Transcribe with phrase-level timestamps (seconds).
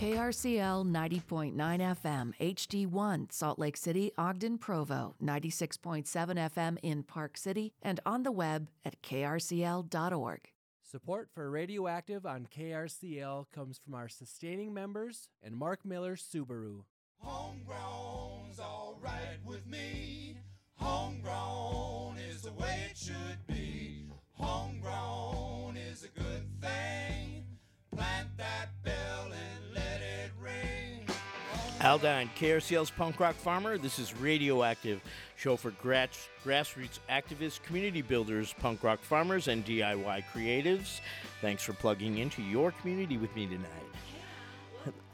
[0.00, 8.00] KRCL 90.9 FM, HD1, Salt Lake City, Ogden, Provo, 96.7 FM in Park City, and
[8.06, 10.48] on the web at krcl.org.
[10.82, 16.84] Support for Radioactive on KRCL comes from our sustaining members and Mark Miller Subaru.
[17.18, 20.38] Homegrown's alright with me.
[20.76, 24.06] Homegrown is the way it should be.
[24.32, 27.39] Homegrown is a good thing.
[28.00, 31.04] Plant that bell and let it ring.
[31.82, 33.76] Aldine, KRCL's punk rock farmer.
[33.76, 35.02] This is Radioactive,
[35.36, 41.00] show for grass, grassroots activists, community builders, punk rock farmers, and DIY creatives.
[41.42, 43.68] Thanks for plugging into your community with me tonight.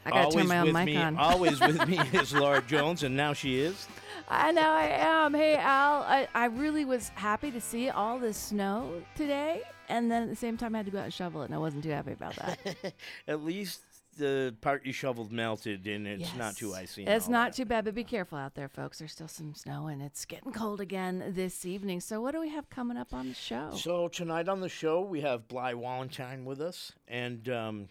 [0.04, 1.16] I gotta turn Always my own with mic me, on.
[1.16, 3.88] always with me is Laura Jones, and now she is.
[4.28, 5.34] I know I am.
[5.34, 10.22] Hey, Al, I, I really was happy to see all the snow today, and then
[10.24, 11.84] at the same time, I had to go out and shovel it, and I wasn't
[11.84, 12.94] too happy about that.
[13.28, 13.80] At least
[14.18, 17.04] the part you shoveled melted, and it's not too icy.
[17.04, 17.56] and It's all not that.
[17.56, 18.98] too bad, but be careful out there, folks.
[18.98, 22.00] There's still some snow, and it's getting cold again this evening.
[22.00, 23.72] So, what do we have coming up on the show?
[23.76, 27.88] So tonight on the show we have Bly Wallentine with us, and um,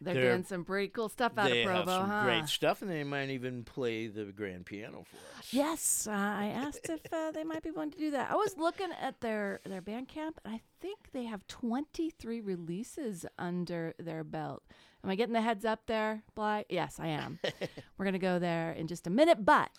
[0.00, 2.24] They're, they're- doing some pretty cool stuff out of Provo, have some huh?
[2.24, 5.52] great stuff, and they might even play the grand piano for us.
[5.52, 8.30] Yes, uh, I asked if uh, they might be willing to do that.
[8.30, 13.94] I was looking at their their Bandcamp, and I think they have 23 releases under
[13.98, 14.62] their belt.
[15.04, 16.64] Am I getting the heads up there, Bly?
[16.68, 17.38] Yes, I am.
[17.98, 19.70] We're gonna go there in just a minute, but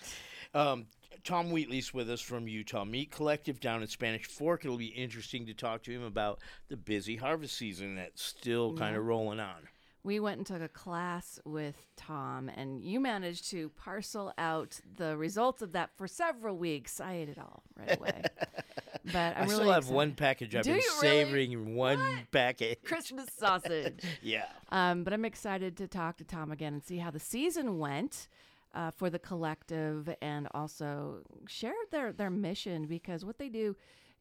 [0.54, 0.86] Um,
[1.24, 4.64] Tom Wheatley's with us from Utah Meat Collective down in Spanish Fork.
[4.64, 8.96] It'll be interesting to talk to him about the busy harvest season that's still kind
[8.96, 9.68] of rolling on.
[10.08, 15.18] We went and took a class with Tom, and you managed to parcel out the
[15.18, 17.02] results of that for several weeks.
[17.02, 18.22] I ate it all right away,
[19.06, 19.96] but I'm I really still have excited.
[19.96, 20.56] one package.
[20.56, 21.58] I've Do been you really?
[21.58, 22.32] one What?
[22.32, 22.78] package.
[22.86, 24.02] Christmas sausage.
[24.22, 24.46] Yeah.
[24.72, 28.30] Um, but I'm excited to talk to Tom again and see how the season went
[28.74, 33.76] uh, for the collective and also share their, their mission because what they do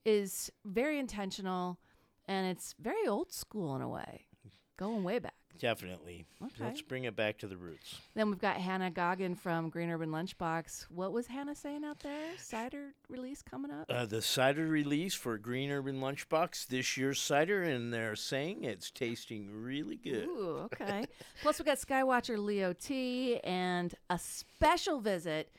[0.05, 1.79] is very intentional
[2.27, 4.27] and it's very old school in a way,
[4.77, 5.36] going way back.
[5.59, 6.27] Definitely.
[6.43, 6.65] Okay.
[6.65, 8.01] Let's bring it back to the roots.
[8.15, 10.87] Then we've got Hannah Goggin from Green Urban Lunchbox.
[10.91, 12.31] What was Hannah saying out there?
[12.39, 13.87] Cider release coming up?
[13.91, 18.91] Uh, the cider release for Green Urban Lunchbox, this year's cider, and they're saying it's
[18.91, 20.25] tasting really good.
[20.25, 21.07] Ooh, okay.
[21.43, 25.51] Plus, we've got Skywatcher Leo T and a special visit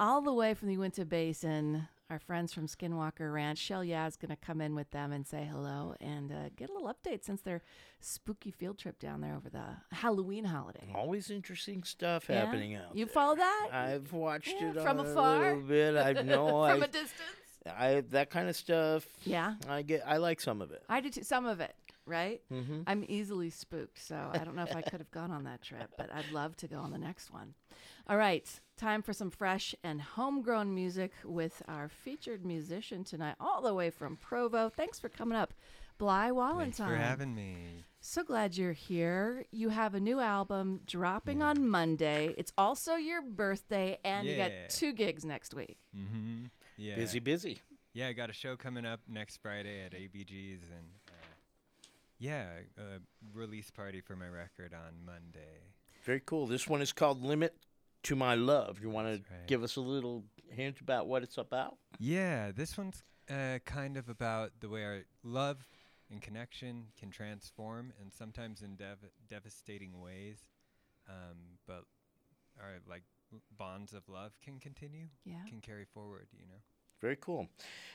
[0.00, 1.88] all the way from the Uinta Basin.
[2.10, 5.46] Our friends from Skinwalker Ranch, Shell Yaz, going to come in with them and say
[5.50, 7.60] hello and uh, get a little update since their
[8.00, 9.64] spooky field trip down there over the
[9.94, 10.90] Halloween holiday.
[10.94, 12.46] Always interesting stuff Yeah?
[12.46, 13.12] happening out You there.
[13.12, 13.68] follow that?
[13.74, 15.96] I've watched Yeah, it from afar a little bit.
[15.98, 16.46] I know.
[16.66, 17.12] from I, a distance?
[17.66, 19.06] I that kind of stuff.
[19.24, 19.56] Yeah.
[19.68, 20.02] I get.
[20.06, 20.82] I like some of it.
[20.88, 21.22] I do too.
[21.24, 21.74] Some of it,
[22.06, 22.40] right?
[22.50, 22.82] Mm-hmm.
[22.86, 25.90] I'm easily spooked, so I don't know if I could have gone on that trip,
[25.98, 27.52] but I'd love to go on the next one.
[28.10, 28.48] All right,
[28.78, 33.90] time for some fresh and homegrown music with our featured musician tonight, all the way
[33.90, 34.70] from Provo.
[34.70, 35.52] Thanks for coming up,
[35.98, 36.58] Bly Wallentine.
[36.58, 37.84] Thanks for having me.
[38.00, 39.44] So glad you're here.
[39.50, 42.34] You have a new album dropping on Monday.
[42.38, 45.76] It's also your birthday, and you got two gigs next week.
[45.94, 46.46] Mm-hmm.
[46.78, 46.94] Yeah.
[46.94, 47.60] Busy, busy.
[47.92, 51.12] Yeah, I got a show coming up next Friday at ABG's, and uh,
[52.18, 52.46] yeah,
[52.78, 53.00] a
[53.34, 55.60] release party for my record on Monday.
[56.04, 56.46] Very cool.
[56.46, 57.54] This one is called "Limit
[58.04, 61.76] to My Love." You want to give us a little hint about what it's about?
[61.98, 65.68] Yeah, this one's uh, kind of about the way our love
[66.10, 70.38] and connection can transform, and sometimes in dev- devastating ways.
[71.08, 71.84] Um, but
[72.60, 73.02] our like
[73.56, 75.44] bonds of love can continue, Yeah.
[75.46, 76.28] can carry forward.
[76.32, 76.60] You know.
[77.00, 77.48] Very cool.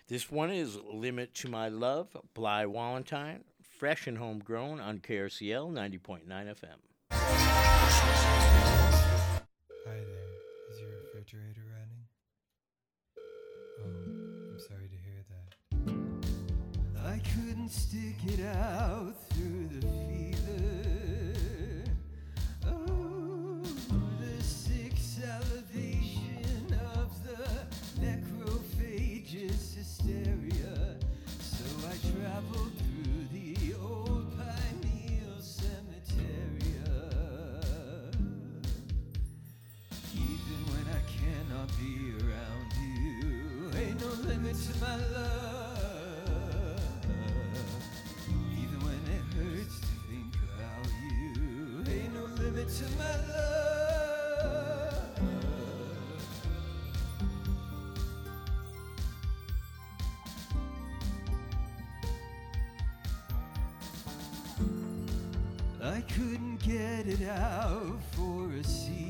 [0.08, 6.26] This one is "Limit to My Love." Bly Wallentine, fresh and homegrown on KRCL 90.9
[6.48, 6.78] FM.
[11.34, 12.06] Refrigerator running?
[13.82, 15.50] Oh, I'm sorry to hear that.
[17.06, 20.33] I couldn't stick it out through the fever.
[44.84, 46.80] My love.
[48.62, 51.24] Even when it hurts to think about you,
[51.94, 53.54] ain't no limit to my love.
[65.82, 69.03] I couldn't get it out for a season.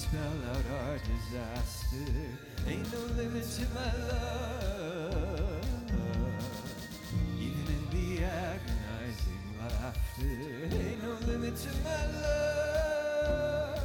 [0.00, 2.10] Spell out our disaster,
[2.66, 5.64] ain't no limit to my love.
[7.38, 10.38] Even in the agonizing laughter,
[10.72, 13.79] ain't no limit to my love.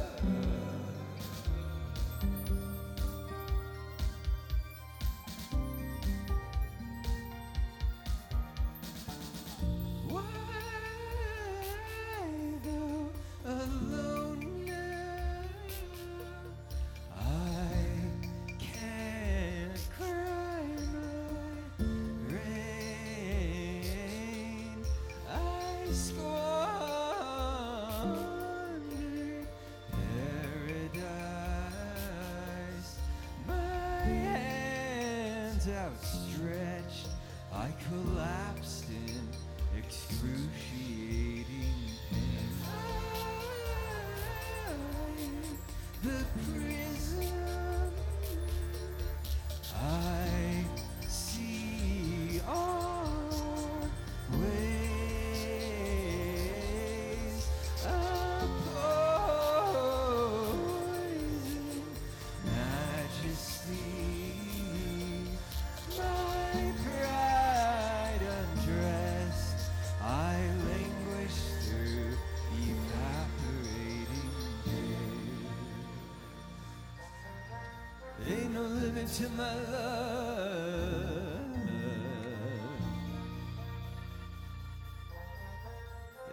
[79.16, 79.96] To my life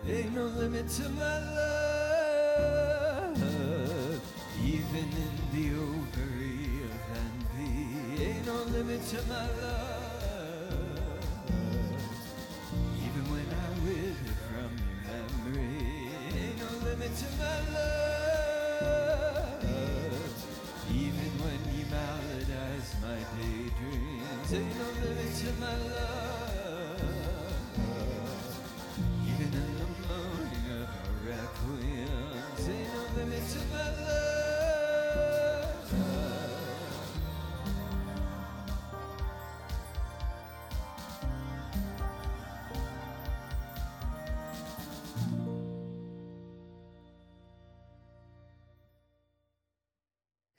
[0.06, 1.80] Ain't no limits of my love.
[4.66, 8.58] Even in the ovary of envy, ain't no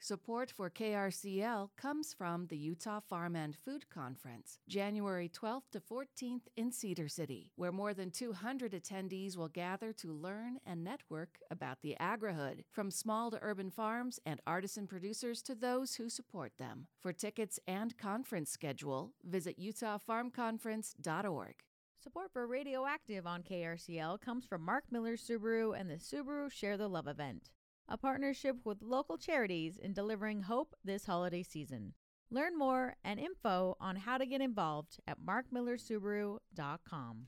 [0.05, 6.43] Support for KRCL comes from the Utah Farm and Food Conference, January 12th to 14th
[6.55, 11.81] in Cedar City, where more than 200 attendees will gather to learn and network about
[11.81, 16.85] the agrihood, from small to urban farms and artisan producers to those who support them.
[17.01, 21.55] For tickets and conference schedule, visit utahfarmconference.org.
[21.97, 26.87] Support for Radioactive on KRCL comes from Mark Miller Subaru and the Subaru Share the
[26.87, 27.49] Love event,
[27.87, 31.93] a partnership with local charities in delivering hope this holiday season.
[32.31, 37.27] Learn more and info on how to get involved at markmillersubaru.com.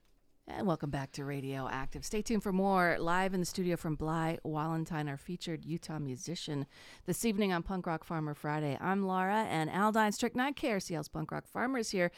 [0.50, 2.06] And welcome back to Radio Active.
[2.06, 6.66] Stay tuned for more live in the studio from Bly Wallentine, our featured Utah musician,
[7.06, 8.78] this evening on Punk Rock Farmer Friday.
[8.80, 12.12] I'm Laura, and Al Dine, Strict 9 KRCL's Punk Rock Farmer is here.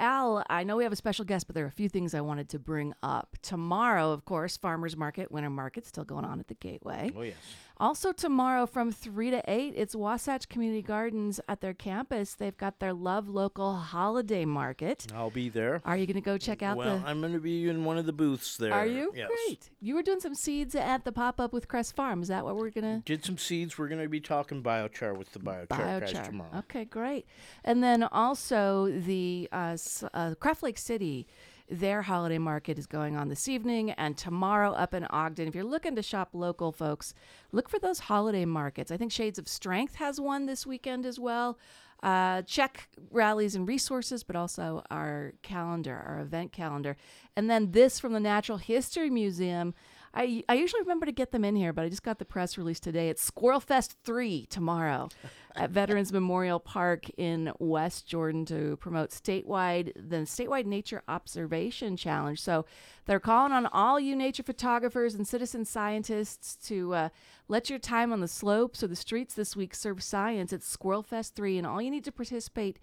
[0.00, 2.22] Al, I know we have a special guest, but there are a few things I
[2.22, 3.36] wanted to bring up.
[3.40, 7.12] Tomorrow, of course, Farmers Market, Winter Market, still going on at the Gateway.
[7.16, 7.36] Oh, yes.
[7.78, 12.32] Also, tomorrow from 3 to 8, it's Wasatch Community Gardens at their campus.
[12.32, 15.06] They've got their Love Local Holiday Market.
[15.14, 15.82] I'll be there.
[15.84, 17.06] Are you going to go check out well, the.
[17.06, 18.72] I'm going to be in one of the booths there.
[18.72, 19.12] Are you?
[19.14, 19.28] Yes.
[19.28, 19.70] Great.
[19.80, 22.22] You were doing some seeds at the pop up with Crest Farm.
[22.22, 23.02] Is that what we're going to.
[23.04, 23.76] Did some seeds.
[23.76, 26.58] We're going to be talking biochar with the biochar, guys tomorrow.
[26.60, 27.26] Okay, great.
[27.62, 29.76] And then also the uh,
[30.14, 31.26] uh, Craft Lake City,
[31.68, 35.48] their holiday market is going on this evening and tomorrow up in Ogden.
[35.48, 37.14] If you're looking to shop local, folks,
[37.52, 38.90] look for those holiday markets.
[38.90, 41.58] I think Shades of Strength has one this weekend as well.
[42.02, 46.96] Uh, check rallies and resources, but also our calendar, our event calendar.
[47.36, 49.74] And then this from the Natural History Museum.
[50.16, 52.56] I, I usually remember to get them in here, but I just got the press
[52.56, 53.10] release today.
[53.10, 55.10] It's Squirrel Fest 3 tomorrow
[55.54, 62.40] at Veterans Memorial Park in West Jordan to promote statewide the statewide nature observation challenge.
[62.40, 62.64] So
[63.04, 67.08] they're calling on all you nature photographers and citizen scientists to uh,
[67.48, 70.50] let your time on the slopes or the streets this week serve science.
[70.50, 72.78] It's Squirrel Fest 3, and all you need to participate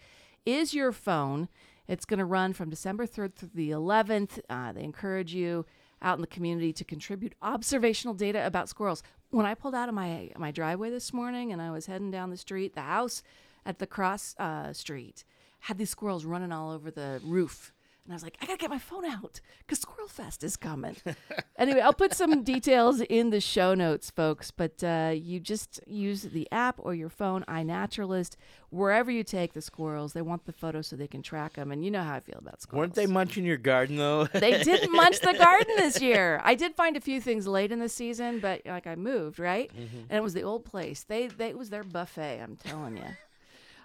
[0.46, 1.50] is your phone.
[1.88, 4.40] It's going to run from December 3rd through the 11th.
[4.52, 5.66] Uh, they encourage you
[6.04, 9.02] out in the community to contribute observational data about squirrels.
[9.30, 12.30] When I pulled out of my my driveway this morning and I was heading down
[12.30, 13.24] the street, the house
[13.66, 15.24] at the cross uh, street
[15.62, 17.74] had these squirrels running all over the roof.
[18.06, 20.98] And I was like, I gotta get my phone out because Squirrel Fest is coming.
[21.58, 24.52] anyway, I'll put some details in the show notes, folks.
[24.52, 28.36] But uh, you just use the app or your phone, iNaturalist,
[28.72, 30.12] wherever you take the squirrels.
[30.12, 31.72] They want the photos so they can track them.
[31.72, 32.80] And you know how I feel about squirrels.
[32.82, 34.28] Weren't they munching your garden though?
[34.34, 36.42] They didn't munch the garden this year.
[36.44, 39.72] I did find a few things late in the season, but like I moved, right?
[40.10, 41.04] And it was the old place.
[41.04, 43.04] They they it was their buffet, I'm telling you.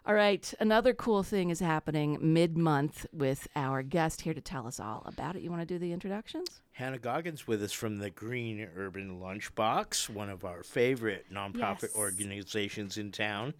[0.06, 4.80] All right, another cool thing is happening mid-month with our guest here to tell us
[4.80, 5.42] all about it.
[5.42, 6.62] You want to do the introductions?
[6.72, 11.96] Hannah Goggins with us from the Green Urban Lunchbox, one of our favorite nonprofit Yes.
[11.96, 13.52] organizations in town.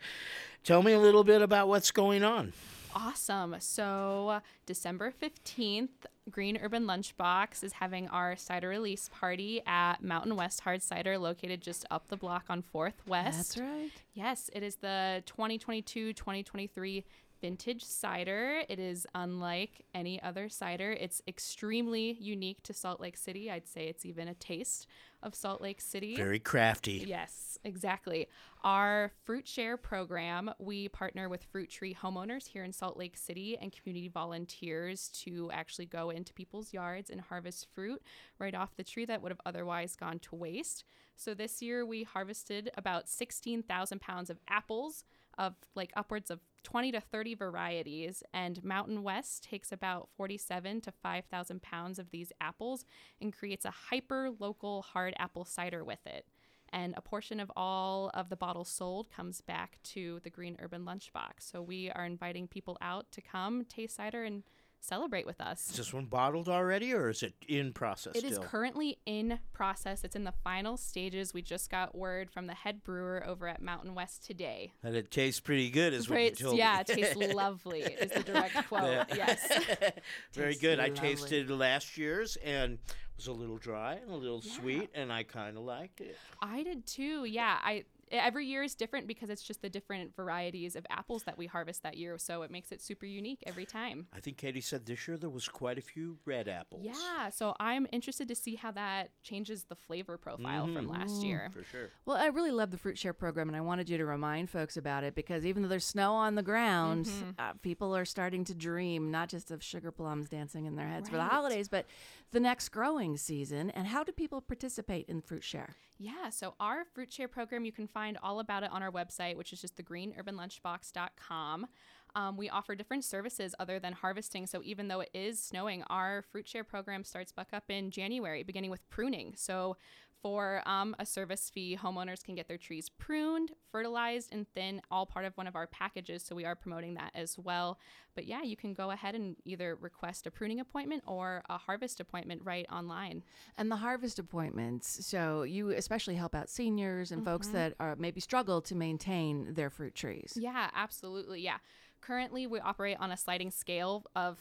[0.65, 2.53] Tell me a little bit about what's going on.
[2.95, 3.57] Awesome.
[3.61, 5.89] So, December 15th,
[6.31, 11.61] Green Urban Lunchbox is having our cider release party at Mountain West Hard Cider, located
[11.61, 13.57] just up the block on 4th West.
[13.57, 13.91] That's right.
[14.15, 17.05] Yes, it is the 2022 2023
[17.41, 18.63] vintage cider.
[18.69, 20.93] It is unlike any other cider.
[20.93, 23.51] It's extremely unique to Salt Lake City.
[23.51, 24.87] I'd say it's even a taste
[25.23, 26.15] of Salt Lake City.
[26.17, 27.05] Very crafty.
[27.07, 28.29] Yes, exactly.
[28.63, 33.57] Our Fruit Share program, we partner with Fruit Tree homeowners here in Salt Lake City
[33.61, 38.03] and community volunteers to actually go into people's yards and harvest fruit
[38.39, 40.85] right off the tree that would have otherwise gone to waste.
[41.17, 45.05] So this year we harvested about 16,000 pounds of apples
[45.37, 50.93] of like upwards of 20 to 30 varieties and Mountain West takes about 47 to
[50.93, 52.85] 5,000 pounds of these apples
[53.21, 56.27] and creates a hyper local hard apple cider with it
[56.73, 60.85] and a portion of all of the bottles sold comes back to the Green Urban
[60.85, 61.41] Lunchbox.
[61.41, 64.43] So we are inviting people out to come taste cider and
[64.81, 65.71] celebrate with us.
[65.71, 68.43] Is this one bottled already, or is it in process It is still?
[68.43, 70.05] currently in process.
[70.05, 71.35] It's in the final stages.
[71.35, 74.73] We just got word from the head brewer over at Mountain West today.
[74.83, 76.81] That it tastes pretty good, is what you told yeah, me.
[76.81, 77.81] it tastes lovely.
[77.81, 79.07] Is the direct quote.
[79.15, 79.47] Yes.
[80.33, 80.81] Very Tastes good.
[80.81, 82.79] I tasted last year's and it
[83.17, 86.17] was a little dry and a little sweet, and I kind of liked it.
[86.41, 87.25] I did too.
[87.25, 91.39] Yeah, I every year is different because it's just the different varieties of apples that
[91.39, 94.07] we harvest that year, so it makes it super unique every time.
[94.13, 96.83] I think Katie said this year there was quite a few red apples.
[96.85, 101.51] Yeah, so I'm interested to see how that changes the flavor profile from last year.
[101.53, 101.89] For sure.
[102.07, 104.77] Well, I really love the Fruit Share program, and I wanted you to remind folks
[104.77, 108.55] about it because even though there's snow on the ground, uh, people are starting to
[108.55, 111.87] dream not just of sugar plums dancing in their heads for the holidays, but
[112.31, 113.71] the next growing season.
[113.71, 115.77] And how do people participate in Fruit Share?
[115.99, 119.37] Yeah, so our fruit share program, you can find all about it on our website,
[119.37, 121.67] which is just thegreenurbanlunchbox.com.
[122.15, 124.47] Um, we offer different services other than harvesting.
[124.47, 128.43] So even though it is snowing, our fruit share program starts back up in January,
[128.45, 129.35] beginning with pruning.
[129.37, 129.77] So
[130.23, 135.07] for um, a service fee, homeowners can get their trees pruned, fertilized, and thin, all
[135.07, 136.23] part of one of our packages.
[136.25, 137.79] So we are promoting that as well.
[138.15, 142.01] But yeah, you can go ahead and either request a pruning appointment or a harvest
[142.01, 143.23] appointment right online.
[143.57, 145.07] And the harvest appointments.
[145.07, 149.71] So you especially help out seniors and folks that are maybe struggle to maintain their
[149.71, 150.33] fruit trees.
[150.37, 151.43] Yeah, absolutely.
[151.43, 151.59] Yeah.
[152.01, 154.39] Currently, we operate on a sliding scale of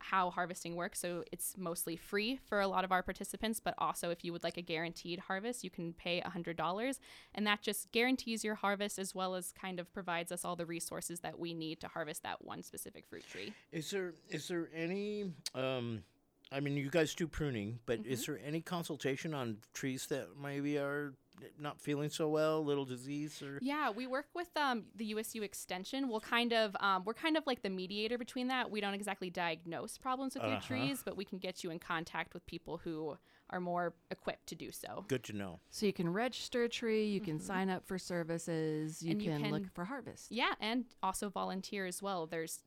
[0.00, 1.00] how harvesting works.
[1.00, 4.44] So it's mostly free for a lot of our participants, but also if you would
[4.44, 6.98] like a guaranteed harvest, you can pay $100.
[7.34, 10.66] And that just guarantees your harvest as well as kind of provides us all the
[10.66, 13.54] resources that we need to harvest that one specific fruit tree.
[13.72, 15.32] Is there is there any?
[15.54, 16.02] Um,
[16.50, 18.26] I mean, you guys do pruning, but is Mm-hmm.
[18.26, 21.14] there any consultation on trees that maybe are
[21.58, 23.58] not feeling so well, little disease or?
[23.62, 26.08] Yeah, we work with um, the USU Extension.
[26.08, 28.70] We'll kind of um, we're kind of like the mediator between that.
[28.70, 30.66] We don't exactly diagnose problems with your Uh-huh.
[30.66, 33.16] trees, but we can get you in contact with people who
[33.50, 35.06] are more equipped to do so.
[35.08, 35.60] Good to know.
[35.70, 39.30] So you can register a tree, you can sign up for services, you, And you
[39.30, 40.30] can, look for harvest.
[40.30, 42.26] Yeah, and also volunteer as well.
[42.26, 42.60] There's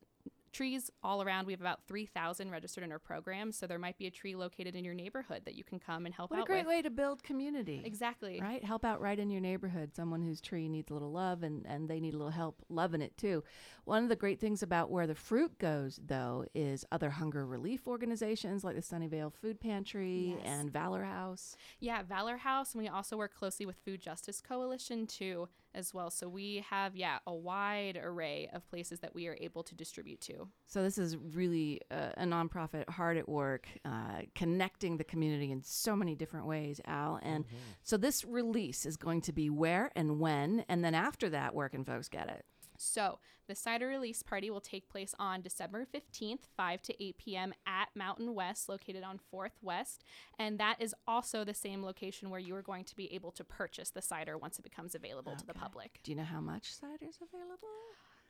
[0.52, 1.46] trees all around.
[1.46, 4.76] We have about 3,000 registered in our program, so there might be a tree located
[4.76, 6.38] in your neighborhood that you can come and help out.
[6.38, 6.76] What a great with.
[6.76, 7.82] way to build community.
[7.84, 8.40] Exactly.
[8.40, 8.64] Right?
[8.64, 9.94] Help out right in your neighborhood.
[9.94, 13.02] Someone whose tree needs a little love and, and they need a little help loving
[13.02, 13.42] it too.
[13.84, 17.86] One of the great things about where the fruit goes, though, is other hunger relief
[17.88, 20.40] organizations like the Sunnyvale Food Pantry Yes.
[20.44, 21.56] and Valor House.
[21.80, 26.10] Yeah, Valor House, and we also work closely with Food Justice Coalition too, as well.
[26.10, 30.20] So we have, yeah, a wide array of places that we are able to distribute
[30.22, 30.48] to.
[30.66, 35.62] So this is really uh, a nonprofit hard at work, uh, connecting the community in
[35.62, 37.18] so many different ways, Al.
[37.22, 37.44] And
[37.82, 41.68] so this release is going to be where and when, and then after that, where
[41.68, 42.44] can folks get it?
[42.82, 47.54] So, the cider release party will take place on December 15th, 5 to 8 p.m.
[47.66, 50.04] at Mountain West, located on 4th West.
[50.38, 53.44] And that is also the same location where you are going to be able to
[53.44, 56.00] purchase the cider once it becomes available to the public.
[56.02, 57.68] Do you know how much cider is available?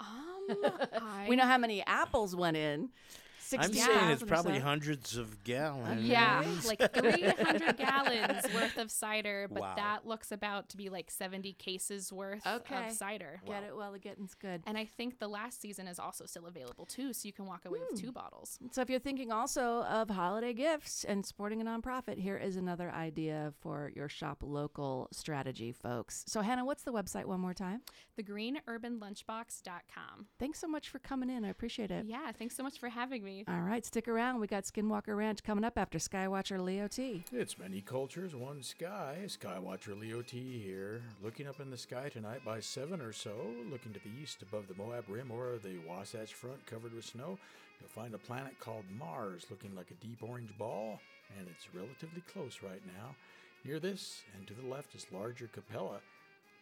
[0.01, 2.91] Um, We know how many apples went in.
[3.59, 4.65] I'm saying it's probably so.
[4.65, 6.05] hundreds of gallons.
[6.05, 9.75] Yeah, like 300 gallons worth of cider, but Wow.
[9.77, 12.87] that looks about to be like 70 cases worth Okay.
[12.87, 13.41] of cider.
[13.47, 14.63] Get it while the getting's good.
[14.67, 17.65] And I think the last season is also still available too, so you can walk
[17.65, 18.07] away with hmm.
[18.07, 18.59] two bottles.
[18.71, 22.91] So, if you're thinking also of holiday gifts and supporting a nonprofit, here is another
[22.91, 26.25] idea for your shop local strategy, folks.
[26.27, 27.83] So, Hannah, what's the website one more time?
[28.19, 30.27] TheGreenUrbanLunchbox.com.
[30.39, 31.45] Thanks so much for coming in.
[31.45, 32.07] I appreciate it.
[32.07, 33.32] Yeah, thanks so much for having me.
[33.49, 34.41] All right, stick around.
[34.41, 37.25] We got Skinwalker Ranch coming up after Skywatcher Leo T.
[37.33, 39.21] It's many cultures, one sky.
[39.27, 41.03] Skywatcher Leo T here.
[41.23, 43.35] Looking up in the sky tonight by 7 or so,
[43.71, 47.39] looking to the east above the Moab Rim or the Wasatch Front covered with snow,
[47.81, 51.01] you'll find a planet called Mars looking like a deep orange ball,
[51.39, 53.17] and it's relatively close right now.
[53.65, 56.01] Near this, and to the left, is larger Capella.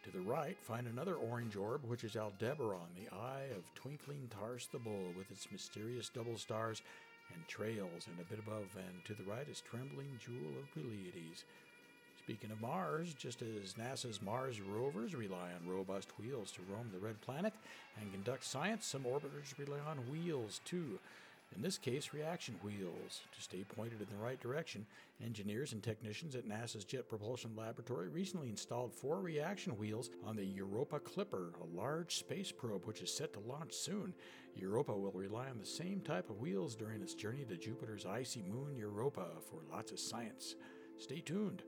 [0.03, 4.67] To the right, find another orange orb, which is Aldebaran, the eye of twinkling Taurus
[4.71, 6.81] the Bull, with its mysterious double stars
[7.31, 11.45] and trails, and a bit above and to the right is Trembling Jewel of Pleiades.
[12.17, 16.99] Speaking of Mars, just as NASA's Mars rovers rely on robust wheels to roam the
[16.99, 17.53] red planet
[17.99, 20.99] and conduct science, some orbiters rely on wheels too.
[21.55, 23.21] In this case, reaction wheels.
[23.35, 24.85] To stay pointed in the right direction,
[25.23, 30.45] engineers and technicians at NASA's Jet Propulsion Laboratory recently installed four reaction wheels on the
[30.45, 34.13] Europa Clipper, a large space probe which is set to launch soon.
[34.55, 38.43] Europa will rely on the same type of wheels during its journey to Jupiter's icy
[38.43, 40.55] moon Europa for lots of science.
[40.97, 41.63] Stay tuned.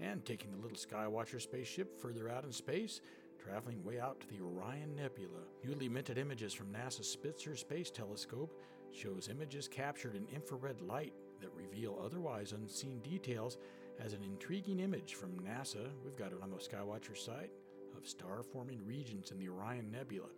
[0.00, 3.00] And taking the little Skywatcher spaceship further out in space,
[3.42, 5.42] traveling way out to the Orion Nebula.
[5.64, 8.52] Newly minted images from NASA's Spitzer Space Telescope
[8.92, 13.58] shows images captured in infrared light that reveal otherwise unseen details
[14.04, 15.88] as an intriguing image from NASA.
[16.04, 17.50] We've got it on the Skywatcher site
[17.96, 20.28] of star forming regions in the Orion Nebula.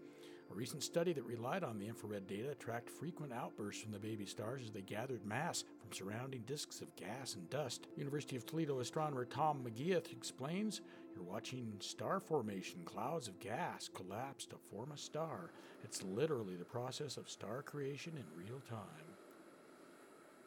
[0.51, 4.27] A recent study that relied on the infrared data tracked frequent outbursts from the baby
[4.27, 7.87] stars as they gathered mass from surrounding disks of gas and dust.
[7.97, 10.81] University of Toledo astronomer Tom Megeath explains
[11.15, 15.53] you're watching star formation, clouds of gas collapse to form a star.
[15.85, 19.07] It's literally the process of star creation in real time.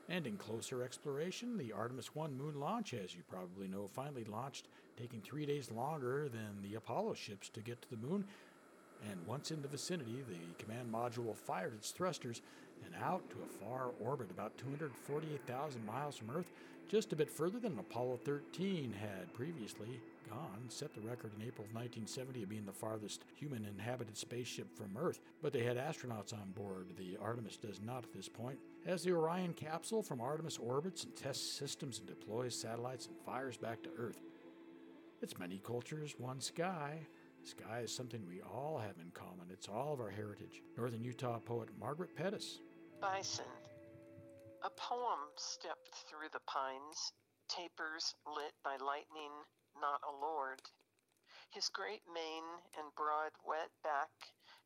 [0.09, 4.67] And in closer exploration, the Artemis 1 moon launch, as you probably know, finally launched,
[4.97, 8.25] taking three days longer than the Apollo ships to get to the moon.
[9.09, 12.41] And once in the vicinity, the command module fired its thrusters
[12.85, 16.51] and out to a far orbit about 248,000 miles from Earth,
[16.89, 21.65] just a bit further than Apollo 13 had previously gone, set the record in April
[21.65, 25.19] of 1970 of being the farthest human inhabited spaceship from Earth.
[25.41, 26.87] But they had astronauts on board.
[26.97, 28.59] The Artemis does not at this point.
[28.85, 33.57] As the Orion capsule from Artemis orbits and tests systems and deploys satellites and fires
[33.57, 34.21] back to Earth.
[35.21, 36.99] It's many cultures, one sky.
[37.45, 39.51] Sky is something we all have in common.
[39.51, 40.63] It's all of our heritage.
[40.77, 42.59] Northern Utah poet Margaret Pettis.
[43.01, 43.51] Bison.
[44.63, 47.11] A poem stepped through the pines,
[47.49, 49.31] tapers lit by lightning,
[49.75, 50.61] not a lord.
[51.51, 52.47] His great mane
[52.79, 54.09] and broad wet back,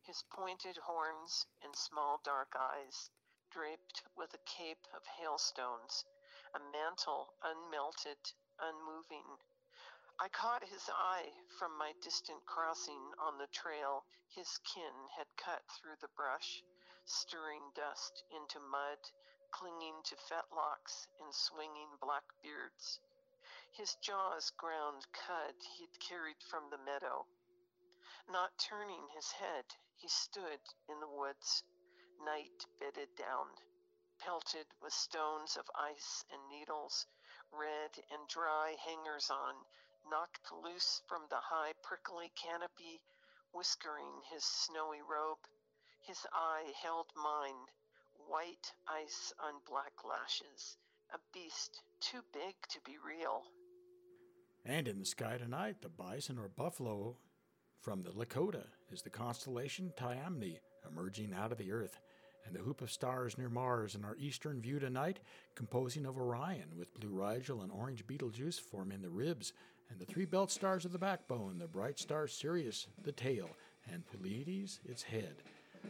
[0.03, 3.09] his pointed horns and small dark eyes,
[3.51, 6.05] draped with a cape of hailstones,
[6.53, 8.21] a mantle unmelted,
[8.61, 9.41] unmoving.
[10.19, 15.61] I caught his eye from my distant crossing on the trail his kin had cut
[15.69, 16.63] through the brush,
[17.05, 18.97] stirring dust into mud,
[19.51, 22.99] clinging to fetlocks and swinging black beards.
[23.71, 27.27] His jaws ground cud he'd carried from the meadow.
[28.27, 29.65] Not turning his head,
[29.97, 31.63] he stood in the woods,
[32.19, 33.49] night bedded down,
[34.17, 37.05] pelted with stones of ice and needles,
[37.51, 39.55] red and dry hangers on,
[40.09, 43.01] knocked loose from the high prickly canopy,
[43.51, 45.43] whiskering his snowy robe.
[46.07, 47.67] His eye held mine,
[48.29, 50.77] white ice on black lashes,
[51.13, 53.43] a beast too big to be real.
[54.65, 57.17] And in the sky tonight, the bison or buffalo
[57.81, 61.99] from the Lakota is the constellation Tayamni emerging out of the earth,
[62.45, 65.19] and the hoop of stars near Mars in our eastern view tonight,
[65.55, 69.53] composing of Orion with blue Rigel and orange Betelgeuse forming the ribs,
[69.89, 73.49] and the three belt stars of the backbone, the bright star Sirius, the tail,
[73.91, 75.35] and Pleiades, its head.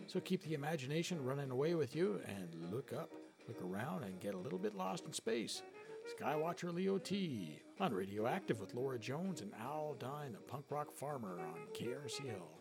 [0.08, 3.12] So keep the imagination running away with you and look up,
[3.48, 5.64] look around, and get a little bit lost in space.
[6.18, 11.40] Skywatcher Leo T on Radioactive with Laura Jones and Al Dine, the punk rock farmer
[11.40, 12.58] on KRCL.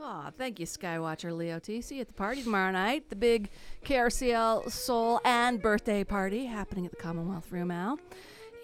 [0.00, 1.80] Aw, thank you, Skywatcher Leo T.
[1.80, 3.08] See you at the party tomorrow night.
[3.08, 3.50] The big
[3.84, 7.98] KRCL Soul and birthday party happening at the Commonwealth Room, Al.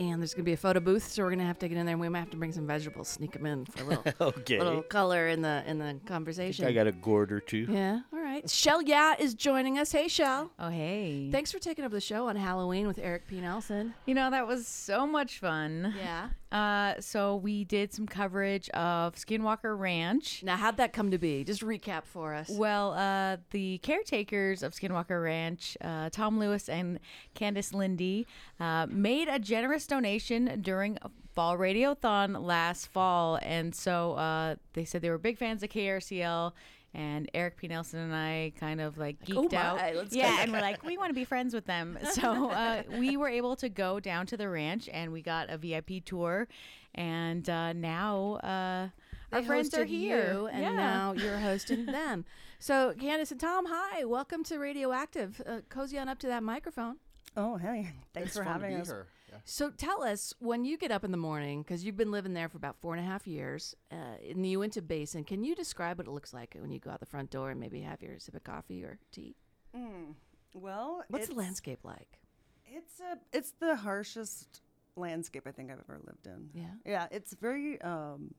[0.01, 1.77] And there's going to be a photo booth, so we're going to have to get
[1.77, 1.95] in there.
[1.95, 4.05] and We might have to bring some vegetables, sneak them in for a little,
[4.39, 4.59] Okay.
[4.59, 6.67] little color in the in the I think conversation.
[6.67, 7.67] I got a gourd or two.
[7.69, 8.51] yeah, all right.
[8.51, 9.93] Shell Yeah is joining us.
[9.93, 10.51] Hey, Shell.
[10.59, 11.29] Oh, hey.
[11.31, 13.41] Thanks for taking up the show on Halloween with Eric P.
[13.41, 13.95] Nelson.
[14.07, 15.95] You know, that was so much fun.
[15.97, 16.29] Yeah.
[16.51, 20.43] Uh, so we did some coverage of Skinwalker Ranch.
[20.43, 21.45] Now, how'd that come to be?
[21.45, 22.49] Just recap for us.
[22.49, 27.01] Well, uh, the caretakers of Skinwalker Ranch, uh, Tom Lewis and
[27.35, 28.27] Candace Lindy,
[28.61, 34.85] uh, made a generous donation during a fall radiothon last fall, and so uh, they
[34.85, 36.53] said they were big fans of KRCL.
[36.95, 37.69] And Eric P.
[37.69, 39.77] Nelson and I kind of like oh geeked out.
[39.77, 40.19] my, let's go.
[40.21, 41.99] yeah, and we're like, we want to be friends with them.
[42.13, 45.59] So uh, we were able to go down to the ranch, and we got a
[45.59, 46.49] VIP tour.
[46.95, 48.89] And uh, now uh,
[49.33, 50.73] our friends are here, you, and Yeah.
[50.73, 52.25] now you're hosting them.
[52.59, 55.41] So, Candace and Tom, hi, welcome to Radioactive.
[55.47, 56.97] Uh, cozy on up to that microphone.
[57.37, 57.93] Oh, hey.
[58.15, 58.89] Thanks it's for fun having to be us.
[58.89, 59.07] here.
[59.39, 59.43] Yeah.
[59.45, 62.49] So, tell us when you get up in the morning, because you've been living there
[62.49, 65.25] for about four and a half years uh, in the Uinta Basin.
[65.25, 67.61] Can you describe what it looks like when you go out the front door and
[67.61, 69.37] maybe have your sip of coffee or tea?
[69.77, 70.15] Mm.
[70.55, 72.21] Well, What's the landscape like?
[72.67, 74.61] It's a it's the harshest
[74.97, 76.51] landscape I think I've ever lived in.
[76.53, 76.75] Yeah.
[76.85, 78.35] Yeah, it's very um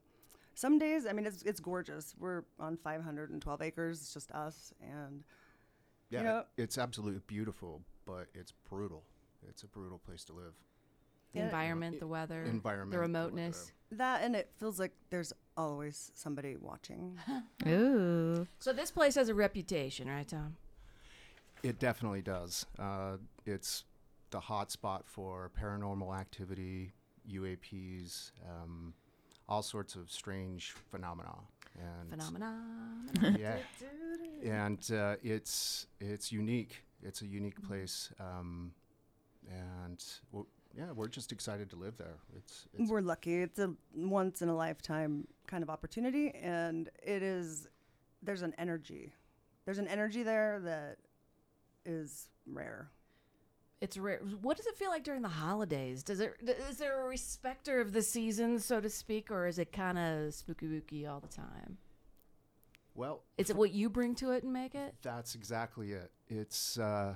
[0.54, 2.14] some days, I mean it's it's gorgeous.
[2.20, 5.24] We're on 512 acres, it's just us and
[6.10, 9.04] Yeah, you know, it's absolutely beautiful, but it's brutal.
[9.48, 10.54] It's a brutal place to live.
[11.34, 11.46] The Yeah.
[11.46, 13.72] environment, the weather, Environment, the the remoteness.
[13.92, 17.18] that and it feels like there's always somebody watching.
[17.68, 18.48] Ooh.
[18.60, 20.56] So, this place has a reputation, right, Tom?
[21.62, 22.66] It definitely does.
[22.80, 23.84] Uh, it's
[24.32, 26.94] the hot spot for paranormal activity,
[27.30, 28.94] UAPs, um,
[29.48, 31.36] all sorts of strange phenomena.
[31.78, 33.38] And Phenomenon.
[33.40, 33.58] yeah,
[34.44, 36.84] and uh, it's it's unique.
[37.04, 38.72] It's a unique place, um,
[39.50, 40.48] and w-
[40.80, 42.16] yeah, we're just excited to live there.
[42.38, 43.42] It's, it's We're lucky.
[43.42, 47.68] It's a once in a lifetime kind of opportunity and it is
[48.24, 49.12] there's an energy.
[49.66, 50.98] There's an energy there that
[51.86, 52.92] is rare.
[53.82, 54.22] It's rare.
[54.42, 56.02] What does it feel like during the holidays?
[56.02, 56.36] Does it
[56.70, 60.34] is there a respecter of the season, so to speak, or is it kind of
[60.34, 61.78] spooky wooky all the time?
[62.96, 63.24] well.
[63.38, 64.94] Is it what you bring to it and make it?
[65.02, 66.12] That's exactly it.
[66.28, 67.16] It's uh,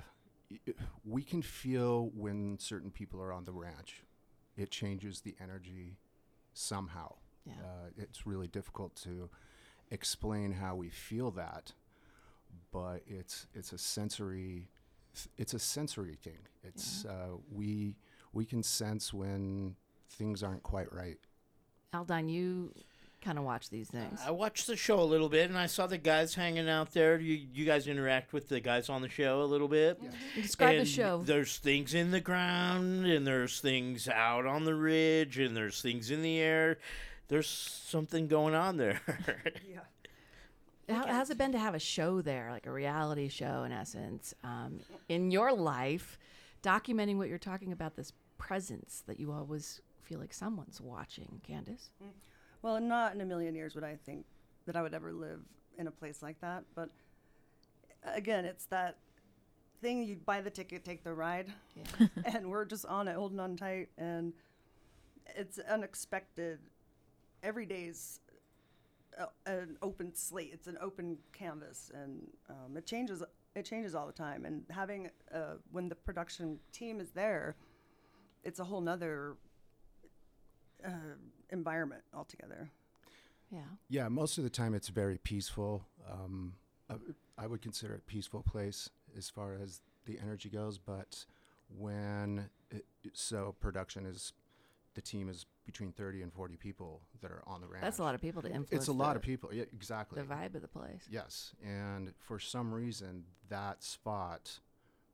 [1.04, 4.02] we can feel when certain people are on the ranch.
[4.56, 5.98] It changes the energy
[6.52, 7.14] somehow.
[7.44, 7.54] Yeah.
[7.54, 9.28] Uh, it's really difficult to
[9.90, 11.72] explain how we feel that,
[12.72, 14.68] but it's it's a sensory
[15.36, 16.38] it's a sensory thing.
[16.62, 17.96] It's uh, we
[18.32, 19.76] we can sense when
[20.08, 21.18] things aren't quite right.
[21.94, 22.72] Aldine, you
[23.24, 24.20] kind of watch these things.
[24.24, 27.18] I watched the show a little bit, and I saw the guys hanging out there.
[27.18, 30.00] You, you guys interact with the guys on the show a little bit.
[30.34, 31.22] Describe the show.
[31.24, 36.10] There's things in the ground, and there's things out on the ridge, and there's things
[36.10, 36.78] in the air.
[37.28, 39.00] There's something going on there.
[39.66, 39.80] Yeah.
[40.94, 44.34] How how's it been to have a show there, like a reality show in essence,
[44.44, 46.18] um, in your life,
[46.62, 51.88] documenting what you're talking about, this presence that you always feel like someone's watching, Candace?
[52.64, 54.24] Well, not in a million years would I think
[54.64, 55.40] that I would ever live
[55.76, 56.64] in a place like that.
[56.74, 56.88] But
[58.02, 58.96] again, it's that
[59.82, 61.52] thing you buy the ticket, take the ride,
[62.24, 64.32] and we're just on it, holding on tight, and
[65.36, 66.58] it's unexpected.
[67.42, 68.20] Every day's
[69.18, 70.52] a, an open slate.
[70.54, 73.22] It's an open canvas, and um, it changes.
[73.54, 74.46] It changes all the time.
[74.46, 77.56] And having uh, when the production team is there,
[78.42, 79.36] it's a whole nother
[80.82, 81.16] uh,
[81.54, 82.68] environment altogether.
[83.50, 83.60] Yeah.
[83.88, 85.84] Yeah, most of the time it's very peaceful.
[86.10, 86.54] Um,
[86.90, 86.94] I,
[87.38, 90.76] I would consider it a peaceful place as far as the energy goes.
[90.78, 91.24] But
[91.78, 94.32] when it, so production is
[94.94, 97.82] the team is between 30 and 40 people that are on the ranch.
[97.82, 98.70] That's a lot of people to influence.
[98.72, 99.50] It's a lot of people.
[99.52, 100.20] Yeah, exactly.
[100.20, 101.02] The vibe of the place.
[101.10, 104.60] Yes, and for some reason, that spot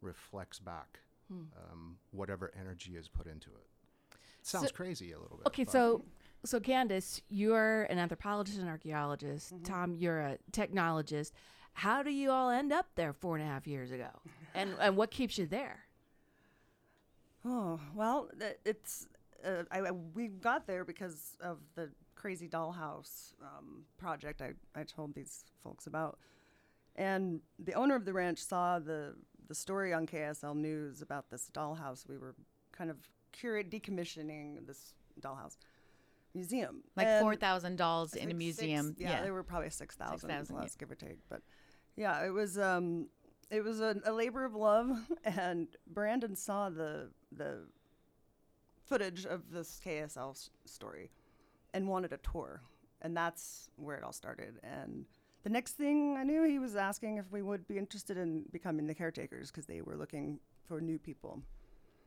[0.03, 1.00] reflects back
[1.31, 1.42] Hmm.
[1.70, 4.16] um, whatever energy is put into it.
[4.42, 5.46] So- Sounds crazy a little bit.
[5.46, 6.05] Okay, but- so
[6.44, 9.55] so Candace, you're an anthropologist and archaeologist.
[9.55, 9.64] Mm-hmm.
[9.64, 11.33] Tom, you're a technologist.
[11.72, 14.09] How do you all end up there four and a half years ago?
[14.55, 15.85] And and what keeps you there?
[17.44, 18.29] Oh well,
[18.64, 19.07] it's
[19.44, 24.83] uh, I, I- we got there because of the crazy dollhouse um, project I, I
[24.83, 26.18] told these folks about,
[26.96, 29.14] and the owner of the ranch saw the
[29.48, 32.09] the story on KSL News about this dollhouse.
[32.09, 32.35] We were
[32.72, 32.96] kind of
[33.33, 35.57] curate decommissioning this dollhouse
[36.34, 38.88] museum, Like And 4,000 dolls I in a museum.
[38.88, 39.22] Six, yeah, Yeah.
[39.22, 40.62] they were probably six thousand 6,000, yeah.
[40.62, 41.18] less, give or take.
[41.28, 41.42] But
[41.96, 43.08] yeah, it was um,
[43.50, 44.90] it was a, a labor of love,
[45.24, 47.66] and Brandon saw the the
[48.84, 51.10] footage of this KSL s- story,
[51.74, 52.62] and wanted a tour,
[53.02, 54.58] and that's where it all started.
[54.62, 55.04] And
[55.42, 58.86] the next thing I knew, he was asking if we would be interested in becoming
[58.86, 61.42] the caretakers because they were looking for new people.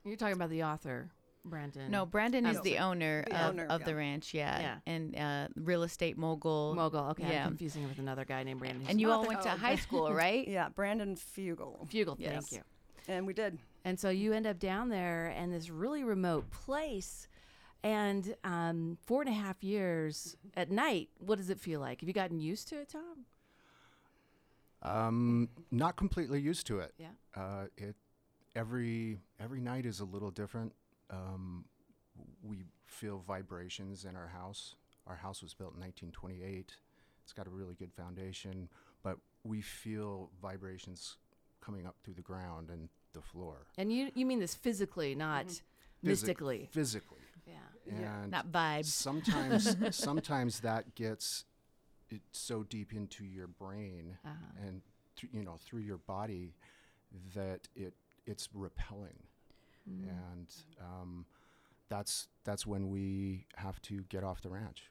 [0.06, 1.12] You're talking about the author,
[1.46, 1.92] Brandon.
[1.92, 2.62] No, Brandon is Oh.
[2.62, 3.86] the owner The of, owner, of yeah.
[3.86, 4.78] the ranch, yeah, Yeah.
[4.86, 6.74] and uh, real estate mogul.
[6.76, 7.02] mogul.
[7.12, 7.44] Okay, yeah.
[7.44, 8.86] I'm confusing him with another guy named Brandon.
[8.88, 10.48] And you all went to Oh, high school, right?
[10.48, 12.16] Yeah, Brandon Fugal, Fugal.
[12.18, 12.50] Yes.
[12.50, 12.64] Thank
[13.08, 13.14] you.
[13.14, 13.58] and we did.
[13.86, 17.28] And so you end up down there in this really remote place.
[17.84, 22.00] And um, four and a half years at night, what does it feel like?
[22.00, 23.26] Have you gotten used to it, Tom?
[24.82, 26.94] Um, not completely used to it.
[26.98, 27.08] Yeah.
[27.36, 27.96] Uh, it
[28.56, 30.74] every every night is a little different.
[31.14, 31.66] Um,
[32.44, 34.76] we feel vibrations in our house.
[35.08, 36.74] Our house was built in 1928.
[37.24, 38.68] It's got a really good foundation,
[39.04, 41.18] but we feel vibrations
[41.62, 43.68] coming up through the ground and the floor.
[43.78, 45.62] And you you mean this physically, not Physi-
[46.04, 46.70] mystically?
[46.72, 47.20] Physically.
[47.46, 48.22] Yeah.
[48.22, 48.86] And Not vibes.
[48.86, 51.44] sometimes sometimes that gets
[52.10, 54.66] it so deep into your brain Uh-huh.
[54.66, 54.82] and
[55.18, 56.54] thr- you know through your body
[57.36, 57.94] that it
[58.26, 59.20] it's repelling
[59.90, 60.08] Mm.
[60.32, 60.48] and
[60.80, 61.26] um,
[61.90, 64.90] that's that's when we have to get off the ranch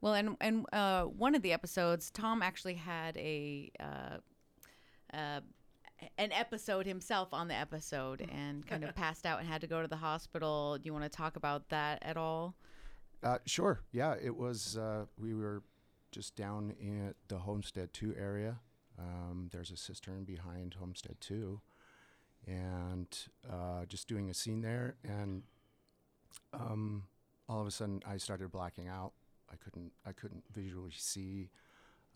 [0.00, 5.40] Well, and and uh, one of the episodes, Tom actually had a uh, uh,
[6.18, 9.80] an episode himself on the episode and kind of passed out and had to go
[9.80, 10.76] to the hospital.
[10.76, 12.54] Do you want to talk about that at all?
[13.22, 15.62] uh, sure yeah it was uh, we were
[16.10, 18.58] just down in the homestead 2 area
[18.98, 21.60] um, there's a cistern behind homestead 2
[22.46, 23.06] and
[23.50, 25.42] uh, just doing a scene there and
[26.52, 27.04] um,
[27.48, 29.12] all of a sudden I started blacking out.
[29.50, 31.50] I couldn't I couldn't visually see.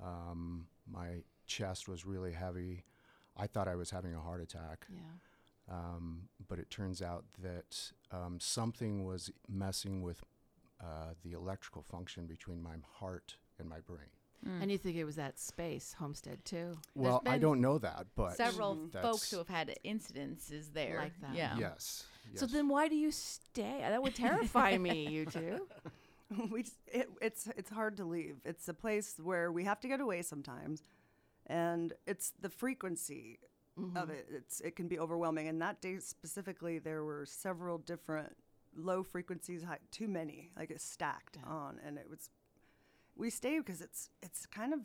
[0.02, 2.84] Um, my chest was really heavy.
[3.36, 4.86] I thought I was having a heart attack.
[4.88, 4.98] Yeah.
[5.70, 10.22] Um, but it turns out that um, something was messing with
[10.80, 14.15] uh, the electrical function between my heart and my brain.
[14.44, 14.62] Mm.
[14.62, 16.76] And you think it was that space, Homestead, too?
[16.94, 20.98] Well, I don't know that, but Several that's- folks who have had incidences there.
[20.98, 21.34] Like that.
[21.34, 21.56] Yeah.
[21.58, 22.06] Yes.
[22.34, 23.78] So then why do you stay?
[23.80, 25.66] That would terrify me, you two.
[26.50, 28.36] we just, it, it's it's hard to leave.
[28.44, 30.82] It's a place where we have to get away sometimes,
[31.46, 33.38] and it's the frequency
[33.78, 33.96] mm-hmm.
[33.96, 34.26] of it.
[34.30, 35.48] It's it can be overwhelming.
[35.48, 38.36] And that day specifically, there were several different
[38.76, 42.30] low frequencies, high, too many, like it's stacked on, and it was.
[43.16, 44.80] We stay because it's it's kind of,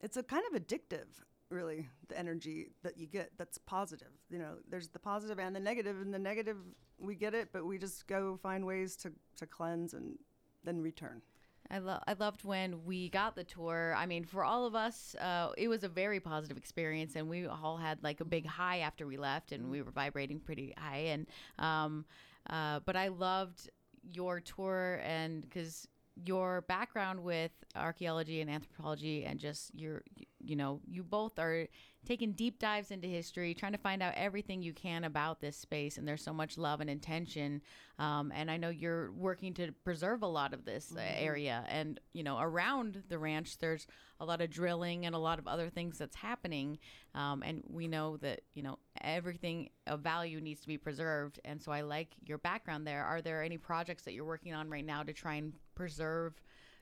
[0.00, 1.06] it's a kind of addictive,
[1.50, 4.12] really, the energy that you get that's positive.
[4.30, 6.56] You know, there's the positive and the negative, and the negative
[6.98, 10.18] we get it, but we just go find ways to to cleanse and
[10.64, 11.22] then return.
[11.70, 13.94] I, lo- I loved when we got the tour.
[13.94, 17.46] I mean, for all of us, uh, it was a very positive experience, and we
[17.46, 21.08] all had like a big high after we left, and we were vibrating pretty high.
[21.12, 21.26] And
[21.58, 22.06] um,
[22.48, 23.68] uh, but I loved
[24.10, 25.86] your tour, and because
[26.24, 30.02] your background with archaeology and anthropology, and just your,
[30.48, 31.68] you know, you both are
[32.06, 35.98] taking deep dives into history, trying to find out everything you can about this space.
[35.98, 37.60] And there's so much love and intention.
[37.98, 41.64] Um, and I know you're working to preserve a lot of this uh, area.
[41.68, 43.86] And, you know, around the ranch, there's
[44.20, 46.78] a lot of drilling and a lot of other things that's happening.
[47.14, 51.40] Um, and we know that, you know, everything of value needs to be preserved.
[51.44, 53.04] And so I like your background there.
[53.04, 56.40] Are there any projects that you're working on right now to try and preserve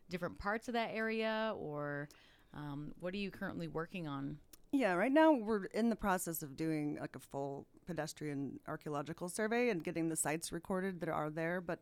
[0.08, 1.52] different parts of that area?
[1.58, 2.08] Or
[2.56, 4.38] um, what are you currently working on?
[4.72, 9.70] Yeah, right now we're in the process of doing like a full pedestrian archaeological survey
[9.70, 11.60] and getting the sites recorded that are there.
[11.60, 11.80] But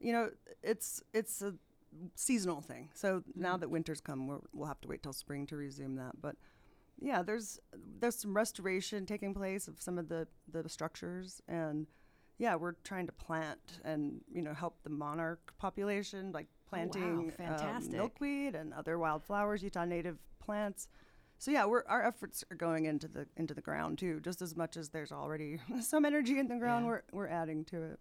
[0.00, 0.30] you know,
[0.62, 1.54] it's it's a
[2.14, 2.90] seasonal thing.
[2.94, 6.20] So now that winter's come, we're, we'll have to wait till spring to resume that.
[6.20, 6.36] But
[7.00, 7.60] yeah, there's
[8.00, 11.86] there's some restoration taking place of some of the the structures, and
[12.38, 17.30] yeah, we're trying to plant and you know help the monarch population, like planting um,
[17.30, 17.92] fantastic.
[17.92, 20.88] milkweed and other wildflowers, Utah native plants.
[21.38, 24.56] So yeah, we're our efforts are going into the into the ground too, just as
[24.56, 26.84] much as there's already some energy in the ground.
[26.86, 26.90] Yeah.
[26.90, 28.00] We're we're adding to it.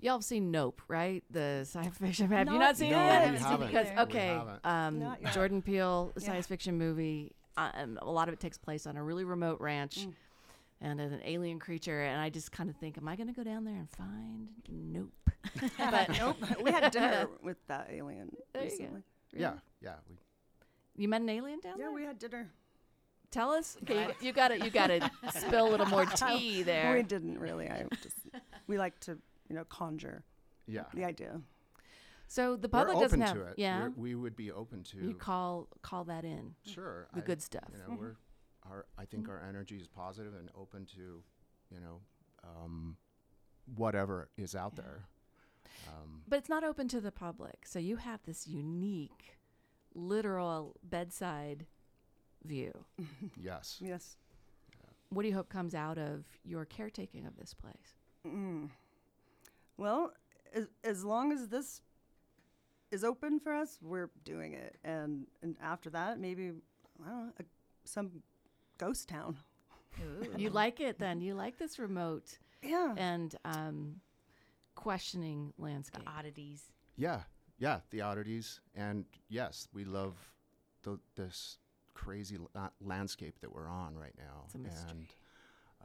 [0.00, 1.22] Y'all have seen Nope, right?
[1.30, 2.28] The science fiction.
[2.30, 3.34] Have you Not not seen yet.
[3.34, 3.40] it?
[3.42, 3.96] No, we Because- haven't.
[4.14, 4.66] We okay, haven't.
[4.66, 6.26] um, Jordan Peele Yeah.
[6.26, 7.32] science fiction movie.
[7.56, 10.06] Um, a lot of it takes place on a really remote ranch.
[10.06, 10.14] Mm.
[10.84, 13.44] And an alien creature, and I just kind of think, am I going to go
[13.44, 15.12] down there and find Nope?
[15.78, 18.74] but nope, we had dinner with that alien There you go.
[18.74, 19.02] recently.
[19.34, 19.94] Yeah, yeah.
[20.08, 20.16] We,
[20.96, 21.88] You met an alien down Yeah, there?
[21.90, 22.50] Yeah, we had dinner.
[23.30, 23.76] Tell us.
[23.82, 26.94] Okay, you, you got to you got to spill a little more tea there.
[26.94, 27.68] We didn't really.
[27.68, 28.16] I just
[28.66, 29.16] we like to
[29.48, 30.22] you know conjure
[30.66, 30.84] yeah.
[30.94, 31.40] the idea.
[32.28, 33.34] So the We're public open doesn't have.
[33.36, 33.54] to it.
[33.56, 34.98] Yeah, We're, we would be open to.
[34.98, 36.54] you call call that in.
[36.66, 37.08] Sure.
[37.14, 37.68] the I- good stuff.
[37.72, 38.16] You know, we're
[38.70, 38.84] our.
[38.98, 41.22] I think our energy is positive and open to,
[41.70, 42.00] you know,
[42.44, 42.96] um,
[43.76, 45.04] whatever is out there.
[45.88, 47.66] Um, But it's not open to the public.
[47.66, 49.38] So you have this unique,
[49.94, 51.66] literal bedside
[52.44, 52.84] view.
[53.36, 53.78] yes.
[53.80, 54.16] Yes.
[55.10, 57.96] What do you hope comes out of your caretaking of this place?
[58.26, 58.70] Mm.
[59.76, 60.12] Well,
[60.54, 61.82] as, as long as this
[62.90, 66.52] is open for us, we're doing it, and and after that, maybe
[67.04, 67.44] I don't know, a,
[67.84, 68.22] some
[68.78, 69.36] ghost town.
[70.36, 71.20] You like it then?
[71.20, 72.94] You like this remote Yeah.
[72.96, 74.00] and um,
[74.74, 76.02] questioning landscape.
[76.06, 76.64] Oddities.
[76.96, 77.20] Yeah.
[77.58, 77.80] Yeah.
[77.90, 80.14] The oddities, and yes, we love
[80.82, 81.58] the this
[81.94, 84.42] crazy la- landscape that we're on right now.
[84.46, 85.08] It's a mystery.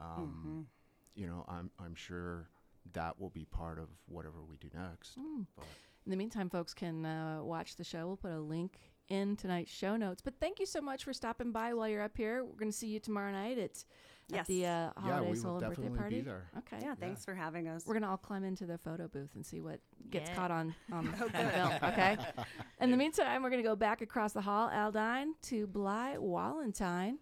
[0.00, 0.66] um,
[1.14, 2.48] you know, I'm I'm sure
[2.92, 5.18] that will be part of whatever we do next.
[5.18, 5.46] Mm.
[5.56, 5.66] But
[6.06, 8.06] In the meantime, folks can uh, watch the show.
[8.06, 10.22] We'll put a link in tonight's show notes.
[10.22, 12.44] But thank you so much for stopping by while you're up here.
[12.44, 13.84] We're going to see you tomorrow night at,
[14.30, 14.46] at Yes.
[14.46, 16.14] the uh, yeah, holiday we will Soul and birthday definitely party.
[16.16, 16.42] be there.
[16.58, 16.78] Okay.
[16.82, 16.94] Yeah.
[16.94, 17.86] Thanks for having us.
[17.86, 20.36] We're gonna all climb into the photo booth and see what gets Yeah.
[20.36, 21.72] caught on on, on film.
[21.82, 22.16] Okay.
[22.80, 27.16] In the meantime, we're gonna go back across the hall, Aldine, to Bly Wallentine,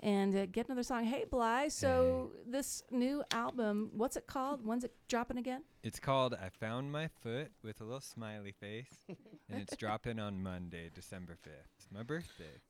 [0.00, 1.04] and uh, get another song.
[1.04, 1.68] Hey, Bly.
[1.68, 4.64] So this new album, what's it called?
[4.66, 5.62] When's it dropping again?
[5.82, 10.42] It's called I Found My Foot with a little smiley face, and it's dropping on
[10.42, 11.68] Monday, December 5th.
[11.76, 12.60] It's my birthday.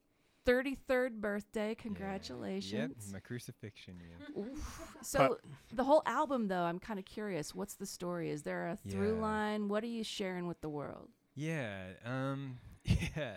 [0.47, 1.69] Thirty third birthday.
[1.71, 3.11] Yep, Congratulations.
[3.13, 4.17] my crucifixion year.
[4.45, 4.97] Oof.
[5.03, 5.39] So
[5.73, 7.55] the whole album, though, I'm kind of curious.
[7.55, 8.31] What's the story?
[8.31, 9.21] Is there a through Yeah.
[9.21, 9.69] line?
[9.69, 11.11] What are you sharing with the world?
[11.35, 13.37] Yeah, um, yeah.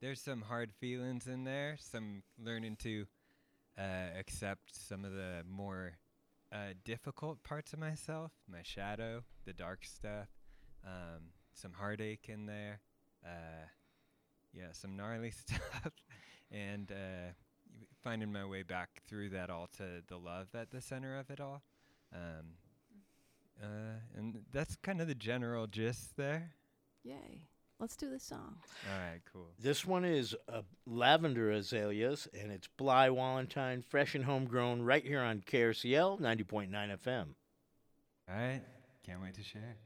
[0.00, 3.06] There's some hard feelings in there, some learning to
[3.78, 5.98] uh, accept some of the more
[6.52, 10.28] uh, difficult parts of myself, my shadow, the dark stuff,
[10.84, 12.80] um, some heartache in there,
[13.24, 13.66] uh,
[14.52, 15.92] yeah, some gnarly stuff,
[16.50, 17.32] and uh,
[18.02, 21.40] finding my way back through that all to the love at the center of it
[21.40, 21.62] all.
[22.14, 22.56] Um,
[23.62, 26.52] uh, and that's kind of the general gist there.
[27.02, 27.48] Yay!
[27.80, 28.56] Let's do this song.
[28.90, 29.50] All right, cool.
[29.60, 35.20] This one is uh, Lavender Azaleas, and it's Bly Wallentine, fresh and homegrown, right here
[35.20, 37.26] on KRCL 90.9 FM.
[38.28, 38.62] All right,
[39.06, 39.76] can't wait to share.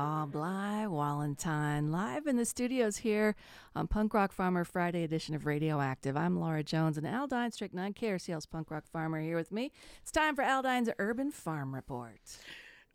[0.00, 3.34] Ah, Bly Wallentine, live in the studios here
[3.74, 6.16] on Punk Rock Farmer Friday edition of Radioactive.
[6.16, 9.72] I'm Laura Jones and Aldine Strickland, KRCL's Punk Rock Farmer, here with me.
[10.00, 12.20] It's time for Al Aldine's Urban Farm Report.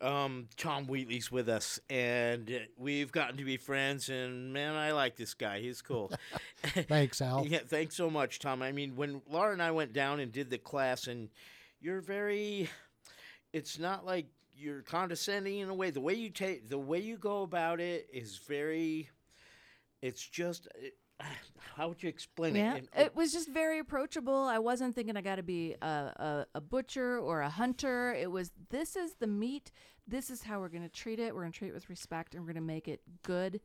[0.00, 4.08] Um, Tom Wheatley's with us, and uh, we've gotten to be friends.
[4.08, 5.60] And man, I like this guy.
[5.60, 6.10] He's cool.
[6.62, 7.44] Thanks, Al.
[7.46, 8.62] yeah, thanks so much, Tom.
[8.62, 11.28] I mean, when Laura and I went down and did the class, and
[11.82, 12.70] you're very.
[13.52, 14.26] It's not like
[14.56, 15.90] you're condescending in a way.
[15.90, 19.08] The way you take, the way you go about it is very.
[20.02, 20.68] It's just.
[21.20, 21.24] uh,
[21.76, 22.88] How would you explain Yeah, it?
[22.96, 24.44] it was just very approachable.
[24.44, 28.12] I wasn't thinking I got to be a, a, a butcher or a hunter.
[28.14, 29.70] It was this is the meat.
[30.06, 31.34] This is how we're going to treat it.
[31.34, 33.60] We're going to treat it with respect, and we're going to make it good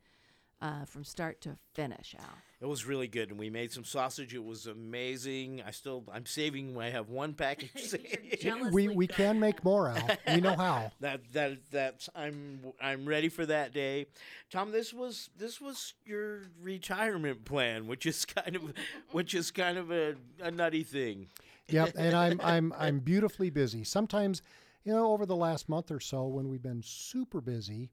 [0.62, 2.16] uh, from start to finish.
[2.18, 2.26] Al.
[2.62, 4.36] It was really good, and we made some sausage.
[4.36, 5.64] It was amazing.
[5.66, 6.78] I still, I'm saving.
[6.78, 7.95] I have one package.
[8.72, 10.10] We we can make more, Al.
[10.36, 10.91] We know how.
[10.99, 14.07] that that that's I'm I'm ready for that day.
[14.49, 18.74] Tom, this was this was your retirement plan, which is kind of
[19.12, 21.28] which is kind of a, a nutty thing.
[21.70, 23.84] Yep, and I'm I'm I'm beautifully busy.
[23.84, 24.41] Sometimes,
[24.84, 27.89] you know, over the last month or so, when we've been super busy,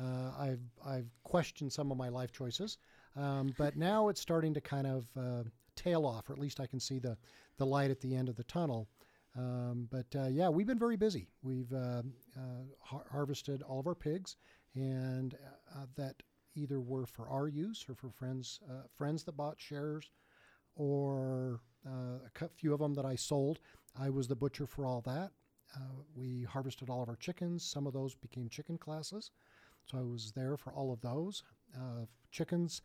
[0.00, 2.78] uh, I've I've questioned some of my life choices,
[3.16, 5.42] um, but now it's starting to kind of uh,
[5.76, 7.16] tail off, or at least I can see the
[7.58, 8.88] the light at the end of the tunnel.
[9.36, 11.28] Um, but uh, yeah, we've been very busy.
[11.42, 12.02] We've uh,
[12.36, 14.36] uh, har- harvested all of our pigs,
[14.74, 15.36] and
[15.74, 16.16] uh, that
[16.56, 18.60] either were for our use or for friends
[18.96, 20.10] friends that bought shares,
[20.74, 23.60] or a few of them that I sold.
[23.98, 25.30] I was the butcher for all that.
[26.16, 27.64] We harvested all of our chickens.
[27.64, 29.30] Some of those became chicken classes,
[29.90, 31.42] so I was there for all of those.
[31.74, 32.82] Uh, chickens.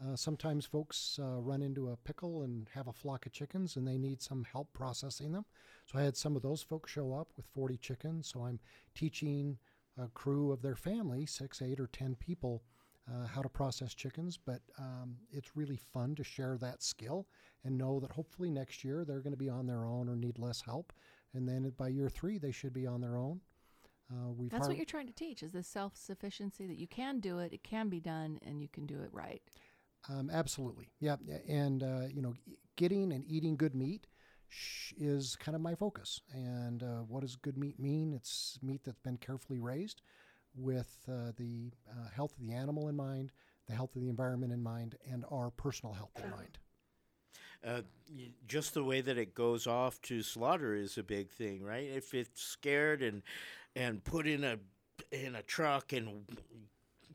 [0.00, 3.88] Uh, sometimes folks uh, run into a pickle and have a flock of chickens and
[3.88, 5.44] they need some help processing them.
[5.86, 8.28] So I had some of those folks show up with 40 chickens.
[8.28, 8.60] So I'm
[8.94, 9.56] teaching
[9.98, 12.62] a crew of their family, six, eight, or 10 people,
[13.10, 14.36] uh, how to process chickens.
[14.36, 17.26] But um, it's really fun to share that skill
[17.64, 20.38] and know that hopefully next year they're going to be on their own or need
[20.38, 20.92] less help.
[21.32, 23.40] And then by year three, they should be on their own.
[24.10, 26.86] Uh, we've That's har- what you're trying to teach: is this self sufficiency that you
[26.86, 29.42] can do it, it can be done, and you can do it right.
[30.08, 30.88] Um, absolutely.
[31.00, 31.16] Yeah.
[31.48, 32.34] And, uh, you know,
[32.76, 34.06] getting and eating good meat
[34.48, 36.20] sh- is kind of my focus.
[36.32, 38.12] And uh, what does good meat mean?
[38.12, 40.02] It's meat that's been carefully raised
[40.54, 43.32] with uh, the uh, health of the animal in mind,
[43.66, 46.58] the health of the environment in mind, and our personal health in mind.
[47.66, 47.82] Uh,
[48.46, 51.88] just the way that it goes off to slaughter is a big thing, right?
[51.92, 53.22] If it's scared and
[53.76, 54.58] and put in a
[55.12, 56.24] in a truck and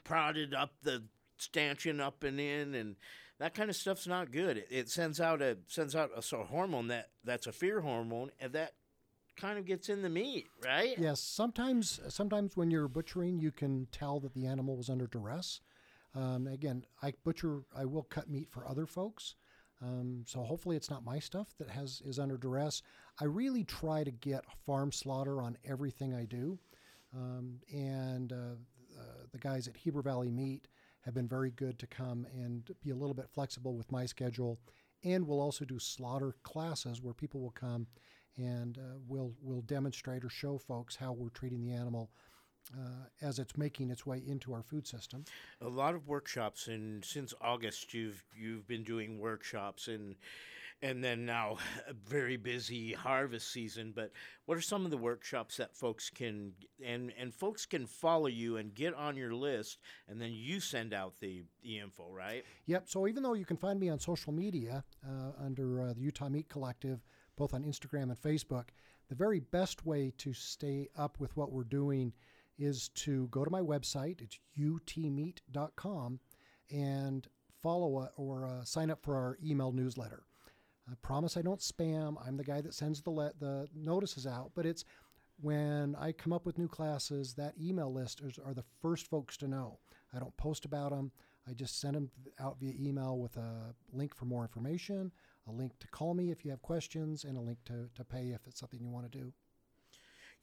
[0.04, 1.04] prodded up the
[1.38, 2.96] stanchion up and in and
[3.40, 4.58] that kind of stuff's not good.
[4.58, 8.54] It, it sends out a sends out a hormone that that's a fear hormone and
[8.54, 8.74] that
[9.36, 10.96] kind of gets in the meat, right?
[10.98, 15.60] Yes, sometimes sometimes when you're butchering, you can tell that the animal was under duress.
[16.14, 19.36] Um, again, I butcher, I will cut meat for other folks,
[19.82, 22.84] um, so hopefully it's not my stuff that has is under duress.
[23.22, 26.58] I really try to get farm slaughter on everything I do,
[27.16, 28.56] um, and uh,
[29.00, 30.68] uh, the guys at Heber Valley Meat
[31.02, 34.60] have been very good to come and be a little bit flexible with my schedule,
[35.04, 37.86] and we'll also do slaughter classes where people will come
[38.38, 42.10] and uh, we'll we'll demonstrate or show folks how we're treating the animal
[42.78, 45.26] uh, as it's making its way into our food system.
[45.62, 50.16] a lot of workshops and since August you've you've been doing workshops and
[50.82, 51.58] and then now
[51.88, 54.12] a very busy harvest season but
[54.46, 56.54] what are some of the workshops that folks can
[56.84, 60.94] and and folks can follow you and get on your list and then you send
[60.94, 62.84] out the the info right Yep.
[62.88, 66.30] So even though you can find me on social media uh, under uh, the Utah
[66.30, 67.02] Meat Collective,
[67.36, 68.70] both on Instagram and Facebook,
[69.10, 72.14] the very best way to stay up with what we're doing
[72.58, 74.22] is to go to my website.
[74.22, 76.20] It's utmeat.com
[76.70, 77.28] and
[77.62, 80.24] follow uh, or uh, sign up for our email newsletter.
[80.92, 82.16] I promise I don't spam.
[82.26, 84.84] I'm the guy that sends the le- the notices out, but it's
[85.40, 89.38] when I come up with new classes, that email list is, are the first folks
[89.38, 89.80] to know.
[90.14, 91.12] I don't post about them.
[91.48, 95.12] I just send them out via email with a link for more information,
[95.48, 98.30] a link to call me if you have questions, and a link to, to pay
[98.30, 99.34] if it's something you want to do.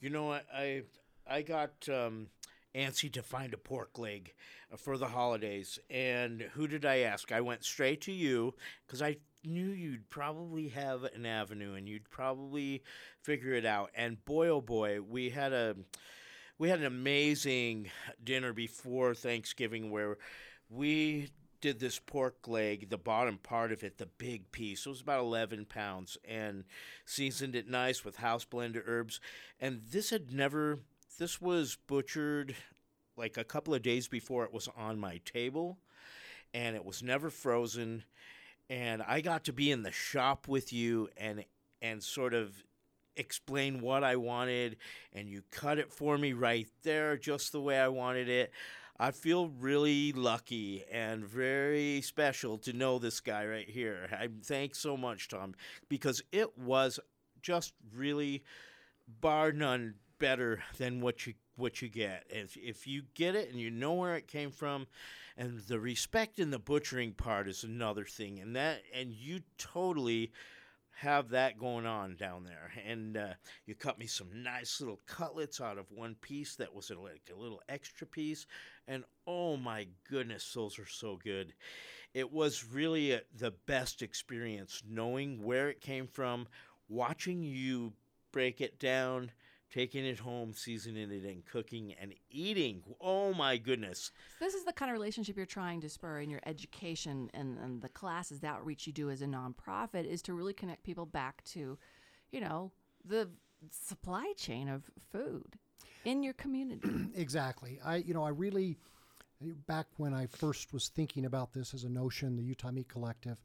[0.00, 0.82] You know, I I,
[1.28, 2.28] I got um,
[2.74, 4.34] antsy to find a pork leg
[4.72, 7.30] uh, for the holidays, and who did I ask?
[7.30, 8.54] I went straight to you
[8.86, 12.82] because I knew you'd probably have an avenue and you'd probably
[13.22, 13.90] figure it out.
[13.94, 15.76] And boy, oh boy, we had a
[16.58, 17.88] we had an amazing
[18.22, 20.18] dinner before Thanksgiving where
[20.68, 21.30] we
[21.60, 24.86] did this pork leg, the bottom part of it, the big piece.
[24.86, 26.64] It was about 11 pounds and
[27.04, 29.20] seasoned it nice with house blended herbs.
[29.60, 30.80] And this had never,
[31.18, 32.54] this was butchered
[33.16, 35.78] like a couple of days before it was on my table
[36.54, 38.04] and it was never frozen.
[38.70, 41.44] And I got to be in the shop with you and,
[41.80, 42.52] and sort of
[43.16, 44.76] explain what I wanted,
[45.12, 48.52] and you cut it for me right there, just the way I wanted it.
[49.00, 54.08] I feel really lucky and very special to know this guy right here.
[54.12, 55.54] I thanks so much, Tom,
[55.88, 56.98] because it was
[57.40, 58.42] just really
[59.20, 62.24] bar none better than what you what you get.
[62.28, 64.88] If if you get it and you know where it came from,
[65.38, 70.32] and the respect in the butchering part is another thing, and that and you totally
[70.98, 72.72] have that going on down there.
[72.84, 73.34] And uh,
[73.66, 77.40] you cut me some nice little cutlets out of one piece that was like a
[77.40, 78.46] little extra piece.
[78.88, 81.54] And oh my goodness, those are so good.
[82.14, 86.48] It was really a, the best experience knowing where it came from,
[86.88, 87.92] watching you
[88.32, 89.30] break it down.
[89.72, 92.82] Taking it home, seasoning it, and cooking and eating.
[93.00, 94.12] Oh my goodness!
[94.40, 97.82] This is the kind of relationship you're trying to spur in your education and, and
[97.82, 101.44] the classes, the outreach you do as a nonprofit is to really connect people back
[101.44, 101.76] to,
[102.30, 102.72] you know,
[103.04, 103.28] the
[103.70, 105.58] supply chain of food
[106.04, 106.88] in your community.
[107.14, 107.78] exactly.
[107.84, 108.78] I, you know, I really,
[109.66, 113.38] back when I first was thinking about this as a notion, the Utah Meat Collective,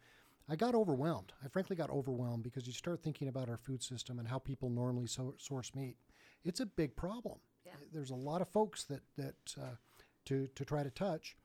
[0.49, 1.31] I got overwhelmed.
[1.43, 4.69] I frankly got overwhelmed because you start thinking about our food system and how people
[4.69, 5.95] normally so- source meat.
[6.43, 7.39] It's a big problem.
[7.65, 7.73] Yeah.
[7.91, 9.75] There's a lot of folks that that uh,
[10.25, 11.37] to to try to touch,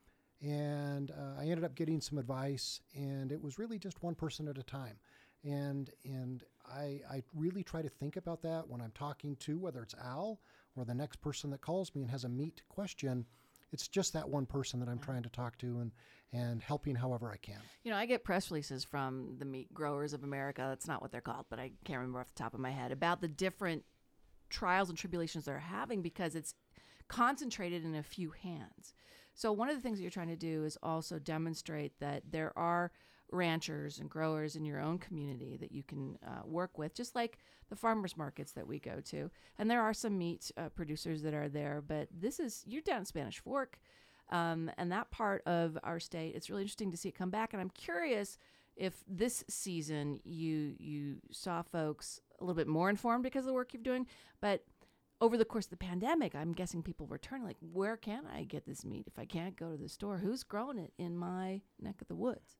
[0.42, 4.49] and uh, I ended up getting some advice, and it was really just one person
[4.49, 4.96] at a time,
[5.44, 9.82] and and I I really try to think about that when I'm talking to whether
[9.82, 10.40] it's Al
[10.76, 13.26] or the next person that calls me and has a meat question.
[13.70, 15.92] It's just that one person that I'm trying to talk to and
[16.32, 17.61] and helping however I can.
[17.84, 20.66] You know, I get press releases from the Meat Growers of America.
[20.68, 22.92] That's not what they're called, but I can't remember off the top of my head
[22.92, 23.84] about the different
[24.49, 26.55] trials and tribulations they're having because it's
[27.09, 28.94] concentrated in a few hands.
[29.34, 32.57] So, one of the things that you're trying to do is also demonstrate that there
[32.59, 32.90] are
[33.30, 37.38] ranchers and growers in your own community that you can uh, work with, just like
[37.68, 39.30] the farmers markets that we go to.
[39.59, 43.01] And there are some meat uh, producers that are there, but this is, you're down
[43.01, 43.78] in Spanish Fork.
[44.30, 47.53] Um, and that part of our state, it's really interesting to see it come back.
[47.53, 48.38] And I'm curious
[48.79, 53.53] if this season you you saw folks a little bit more informed because of the
[53.55, 54.07] work you're doing,
[54.41, 54.64] but
[55.20, 58.45] over the course of the pandemic, I'm guessing people were turning like, where can I
[58.45, 60.18] get this meat if I can't go to the store?
[60.18, 62.57] Who's growing it in my neck of the woods?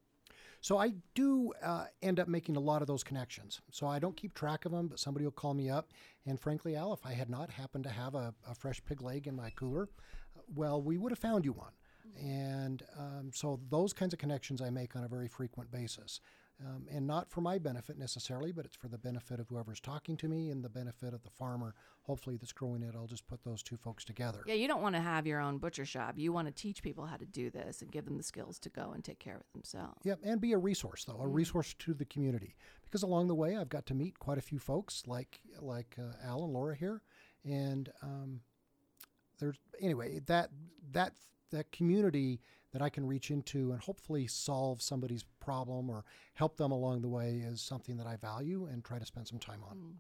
[0.61, 3.61] So I do uh, end up making a lot of those connections.
[3.71, 5.93] So I don't keep track of them, but somebody will call me up.
[6.27, 9.29] And frankly, Al, if I had not happened to have a, a fresh pig leg
[9.29, 9.89] in my cooler,
[10.53, 11.73] well, we would have found you one.
[12.17, 16.21] And um, so those kinds of connections I make on a very frequent basis.
[16.61, 20.17] Um, and not for my benefit necessarily, but it's for the benefit of whoever's talking
[20.17, 22.97] to me and the benefit of the farmer, hopefully, that's growing it.
[22.97, 24.41] I'll just put those two folks together.
[24.45, 26.15] Yeah, you don't want to have your own butcher shop.
[26.17, 28.71] You want to teach people how to do this and give them the skills to
[28.71, 30.01] go and take care of it themselves.
[30.03, 32.57] Yep, and be a resource though, a resource to the community.
[32.85, 36.27] Because along the way, I've got to meet quite a few folks like like uh,
[36.27, 37.03] Al and Laura here,
[37.45, 38.41] and um,
[39.39, 40.51] there's anyway that
[40.91, 41.13] that
[41.51, 42.41] that community
[42.73, 47.09] that I can reach into and hopefully solve somebody's problem or help them along the
[47.09, 49.95] way is something that I value and try to spend some time on.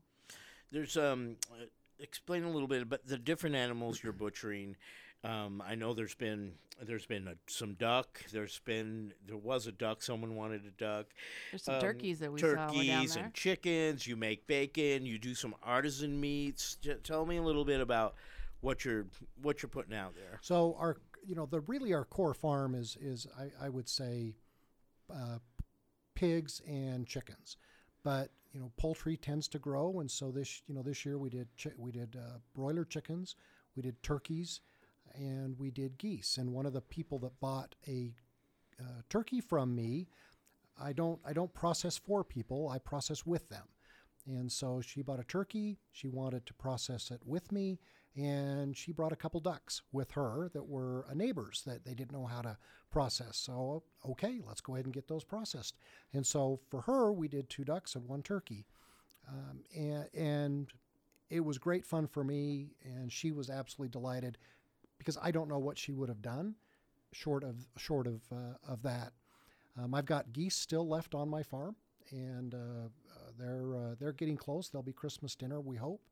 [0.70, 1.64] There's um, uh,
[1.99, 4.76] explain a little bit about the different animals you're butchering.
[5.24, 8.22] Um, I know there's been there's been a, some duck.
[8.32, 10.03] There's been there was a duck.
[10.03, 11.07] Someone wanted a duck.
[11.51, 14.07] There's some turkeys that we saw when down turkeys and chickens.
[14.07, 15.07] You make bacon.
[15.07, 16.76] You do some artisan meats.
[16.82, 18.14] J- tell me a little bit about
[18.61, 19.07] what you're
[19.42, 20.38] what you're putting out there.
[20.42, 20.99] So our,
[21.29, 24.35] you know, the really our core farm is is I, I would say,
[25.12, 25.39] uh,
[26.14, 27.57] pigs and chickens,
[28.03, 31.31] but you know poultry tends to grow, and so this you know this year we
[31.31, 33.37] did chi- we did uh, broiler chickens,
[33.76, 34.61] we did turkeys,
[35.14, 36.39] and we did geese.
[36.39, 38.14] And one of the people that bought a
[38.81, 40.09] uh, turkey from me
[40.81, 42.68] I don't I don't process for people.
[42.68, 43.66] I process with them.
[44.26, 45.79] And so she bought a turkey.
[45.91, 47.79] She wanted to process it with me,
[48.19, 52.12] and she brought a couple ducks with her that were uh, neighbors that they didn't
[52.12, 52.57] know how to
[52.91, 53.37] process.
[53.37, 55.77] So okay, let's go ahead and get those processed.
[56.12, 58.66] And so for her, we did two ducks and one turkey,
[59.29, 60.73] um, and and
[61.31, 64.39] it was great fun for me, and she was absolutely delighted
[64.99, 66.57] because I don't know what she would have done
[67.12, 69.12] short of short of uh, of that.
[69.79, 71.77] Um, I've got geese still left on my farm,
[72.11, 74.69] and uh, uh, they're uh, they're getting close.
[74.69, 76.03] They'll be Christmas dinner, we hope.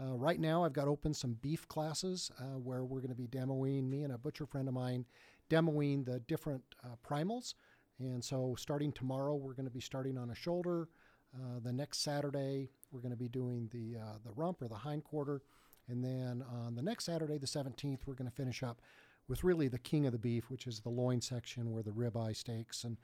[0.00, 3.28] Uh, right now, I've got open some beef classes uh, where we're going to be
[3.28, 5.04] demoing me and a butcher friend of mine
[5.50, 7.54] demoing the different uh, primals.
[8.00, 10.88] And so, starting tomorrow, we're going to be starting on a shoulder.
[11.34, 14.74] Uh, the next Saturday, we're going to be doing the uh, the rump or the
[14.74, 15.42] hind quarter,
[15.88, 18.80] and then on the next Saturday, the 17th, we're going to finish up
[19.28, 22.36] with really the king of the beef, which is the loin section where the ribeye
[22.36, 22.96] steaks and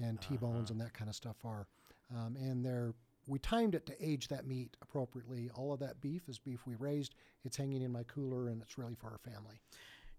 [0.00, 1.66] and T-bones and that kind of stuff are.
[2.14, 2.94] Um, and they're
[3.28, 5.50] we timed it to age that meat appropriately.
[5.54, 7.14] All of that beef is beef we raised.
[7.44, 9.60] It's hanging in my cooler, and it's really for our family.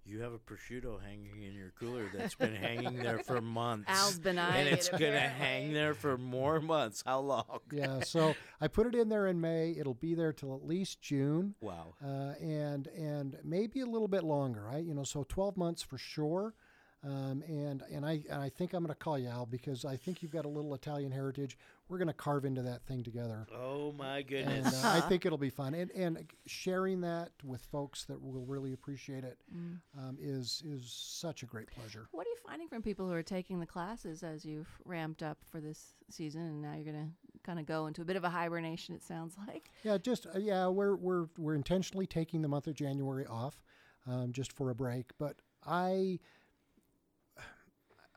[0.06, 3.90] You have a prosciutto hanging in your cooler that's been hanging there for months.
[3.90, 7.04] Al's been and it's it, gonna hang there for more months.
[7.06, 7.60] How long?
[7.72, 9.76] yeah, so I put it in there in May.
[9.78, 11.54] It'll be there till at least June.
[11.62, 11.94] Wow.
[12.04, 14.84] Uh, and and maybe a little bit longer, right?
[14.84, 16.56] You know, so 12 months for sure.
[17.02, 19.96] Um, and and I and I think I'm going to call you Al because I
[19.96, 21.58] think you've got a little Italian heritage.
[21.88, 23.48] We're going to carve into that thing together.
[23.56, 24.84] Oh my And goodness.
[24.84, 25.74] uh, I think it'll be fun.
[25.76, 29.80] And and sharing that with folks that will really appreciate it Mm.
[29.98, 32.10] um, is is such a great pleasure.
[32.12, 35.38] What are you finding from people who are taking the classes as you've ramped up
[35.50, 38.26] for this season, and now you're going to kind of go into a bit of
[38.26, 38.94] a hibernation?
[38.94, 39.72] It sounds like.
[39.84, 43.62] Yeah, just uh, yeah, we're we're we're intentionally taking the month of January off,
[44.06, 45.12] um, just for a break.
[45.18, 46.20] But I,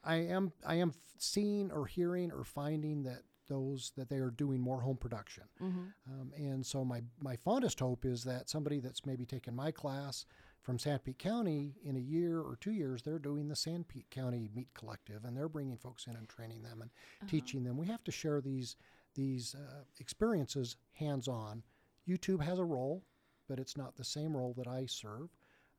[0.05, 4.61] I am I am seeing or hearing or finding that those that they are doing
[4.61, 5.93] more home production, Mhm.
[6.07, 10.25] um, and so my my fondest hope is that somebody that's maybe taken my class
[10.63, 14.73] from Sanpete County in a year or two years, they're doing the Sanpete County Meat
[14.75, 16.91] Collective, and they're bringing folks in and training them and
[17.29, 17.77] teaching them.
[17.77, 18.77] We have to share these
[19.15, 21.63] these uh, experiences hands on.
[22.09, 23.05] YouTube has a role,
[23.49, 25.31] but it's not the same role that I serve,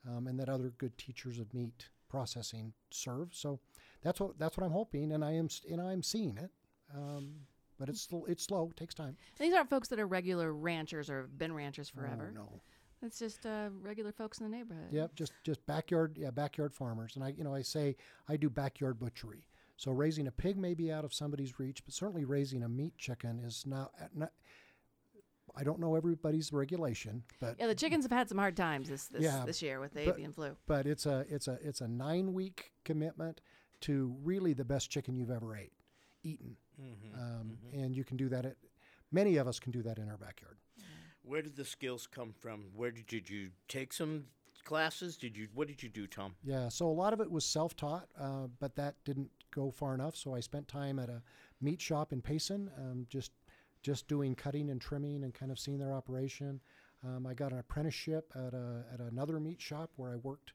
[0.06, 3.34] um, and that other good teachers of meat processing serve.
[3.34, 3.60] So
[4.04, 6.52] that's what that's what I'm hoping, and I am and I'm seeing it.
[6.96, 7.34] Um,
[7.80, 9.18] but it's it's slow, it takes time.
[9.40, 12.32] And these aren't folks that are regular ranchers or have been ranchers forever.
[12.32, 12.62] Oh, no.
[13.02, 14.88] It's just uh, regular folks in the neighborhood.
[14.92, 17.16] Yep, just just backyard, yeah, backyard farmers.
[17.16, 17.98] And I, you know, I say
[18.30, 19.46] I do backyard butchery.
[19.76, 22.98] So raising a pig may be out of somebody's reach, but certainly raising a meat
[22.98, 23.92] chicken is not.
[24.16, 24.32] not
[25.56, 29.08] I don't know everybody's regulation, but Yeah, the chickens have had some hard times this
[29.08, 30.56] this, Yeah, this year with the but- avian flu.
[30.66, 33.42] But it's a it's a it's a nine week commitment
[33.84, 35.74] to really the best chicken you've ever ate,
[36.24, 38.58] eaten, Mhm, um, and you can do that at.
[39.12, 40.58] Many of us can do that in our backyard.
[41.22, 42.72] Where did the skills come from?
[42.74, 44.26] Where did, did you take some
[44.64, 45.18] classes?
[45.18, 45.48] Did you?
[45.54, 46.36] What did you do, Tom?
[46.44, 49.94] Yeah, so a lot of it was self taught, uh, but that didn't go far
[49.94, 50.16] enough.
[50.16, 51.22] So I spent time at a
[51.62, 53.32] meat shop in Payson, um, just
[53.82, 56.62] just doing cutting and trimming and kind of seeing their operation.
[57.04, 60.54] Um, I got an apprenticeship at a, at another meat shop where I worked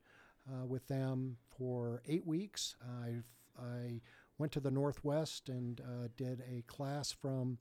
[0.50, 2.76] uh, with them for eight weeks.
[2.82, 3.22] I
[3.60, 4.00] I
[4.38, 7.58] went to the Northwest and uh, did a class from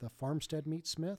[0.00, 1.18] the Farmstead Meatsmith,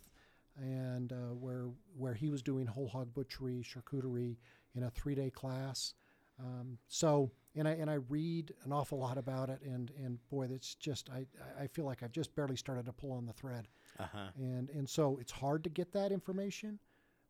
[0.55, 4.37] and uh, where where he was doing whole hog butchery, charcuterie
[4.75, 5.93] in a three day class.
[6.39, 10.47] Um, so and I and I read an awful lot about it, and and boy,
[10.47, 11.25] that's just I
[11.59, 13.67] I feel like I've just barely started to pull on the thread,
[13.99, 14.29] Uh-huh.
[14.37, 16.79] and and so it's hard to get that information,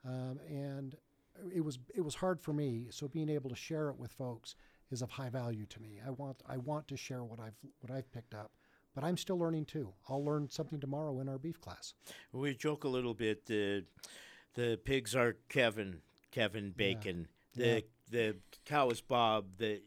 [0.06, 0.96] um, and
[1.54, 2.88] it was it was hard for me.
[2.90, 4.56] So being able to share it with folks
[4.92, 6.00] is of high value to me.
[6.06, 8.52] I want I want to share what I've what I've picked up,
[8.96, 9.94] but I'm still learning too.
[10.08, 11.94] I'll learn something tomorrow in our beef class.
[12.32, 13.46] We joke a little bit.
[13.46, 13.86] The
[14.56, 17.28] the pigs are Kevin, Kevin Bacon.
[17.56, 17.80] The Yeah.
[18.10, 18.36] the
[18.66, 19.58] cow is Bob.
[19.58, 19.82] The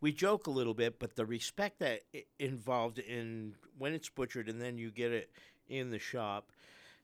[0.00, 2.02] we joke a little bit, but the respect that
[2.38, 5.30] involved in when it's butchered and then you get it
[5.68, 6.50] in the shop,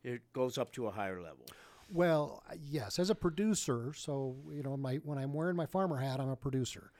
[0.02, 1.46] it goes up to a higher level.
[1.90, 6.20] Well, yes, as a producer, so you know, my when I'm wearing my farmer hat,
[6.20, 6.92] I'm a producer,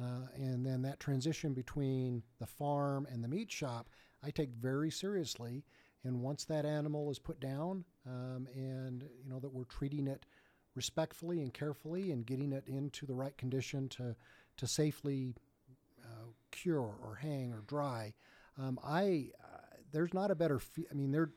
[0.00, 3.88] uh, and then that transition between the farm and the meat shop,
[4.22, 5.64] I take very seriously.
[6.04, 10.24] And once that animal is put down, um, and you know that we're treating it
[10.76, 14.14] respectfully and carefully, and getting it into the right condition to
[14.58, 15.34] to safely
[16.04, 18.14] uh, cure or hang or dry,
[18.58, 19.58] um, I uh,
[19.92, 20.60] there's not a better.
[20.60, 21.30] Fe- I mean, there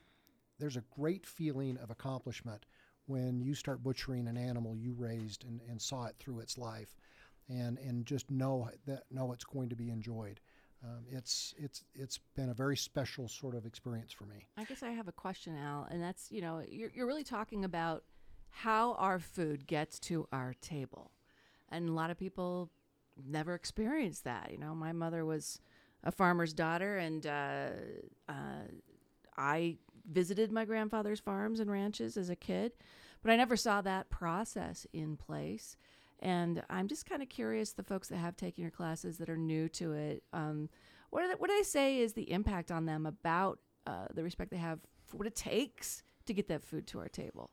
[0.58, 2.66] there's a great feeling of accomplishment
[3.10, 6.92] when you start butchering an animal you raised and, and saw it through its life
[7.48, 10.38] and and just know that know it's going to be enjoyed
[10.82, 14.46] Um, it's it's it's been a very special sort of experience for me.
[14.56, 17.64] I guess I have a question, Al, and that's you know you're you're really talking
[17.64, 18.02] about
[18.64, 21.10] how our food gets to our table,
[21.68, 22.70] and a lot of people
[23.38, 24.50] never experienced that.
[24.52, 25.60] You know, my mother was
[26.02, 27.68] a farmer's daughter, and uh,
[28.28, 28.64] uh,
[29.36, 29.76] I
[30.10, 32.72] visited my grandfather's farms and ranches as a kid,
[33.22, 35.76] but I never saw that process in place.
[36.20, 39.36] And I'm just kind of curious the folks that have taken your classes that are
[39.36, 40.22] new to it.
[40.32, 40.68] Um,
[41.10, 44.50] what, they, what do they say is the impact on them about uh, the respect
[44.50, 47.50] they have for what it takes to get that food to our table?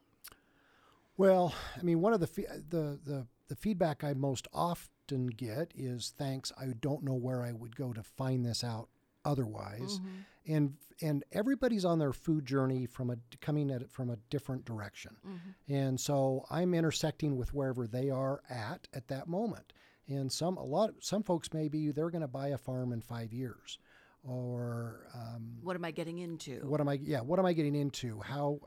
[1.18, 2.28] Well, I mean, one of the
[2.70, 6.52] the the the feedback I most often get is thanks.
[6.60, 8.90] I don't know where I would go to find this out
[9.28, 10.26] otherwise, Mhm.
[10.48, 14.66] and and everybody's on their food journey from a coming at it from a different
[14.66, 15.40] direction, Mhm.
[15.68, 19.74] and so I'm intersecting with wherever they are at at that moment.
[20.08, 23.32] And some a lot some folks maybe they're going to buy a farm in five
[23.34, 23.78] years,
[24.24, 26.62] or um, What am I getting into?
[26.68, 26.94] what am I?
[26.94, 28.20] Yeah, what am I getting into?
[28.22, 28.60] How,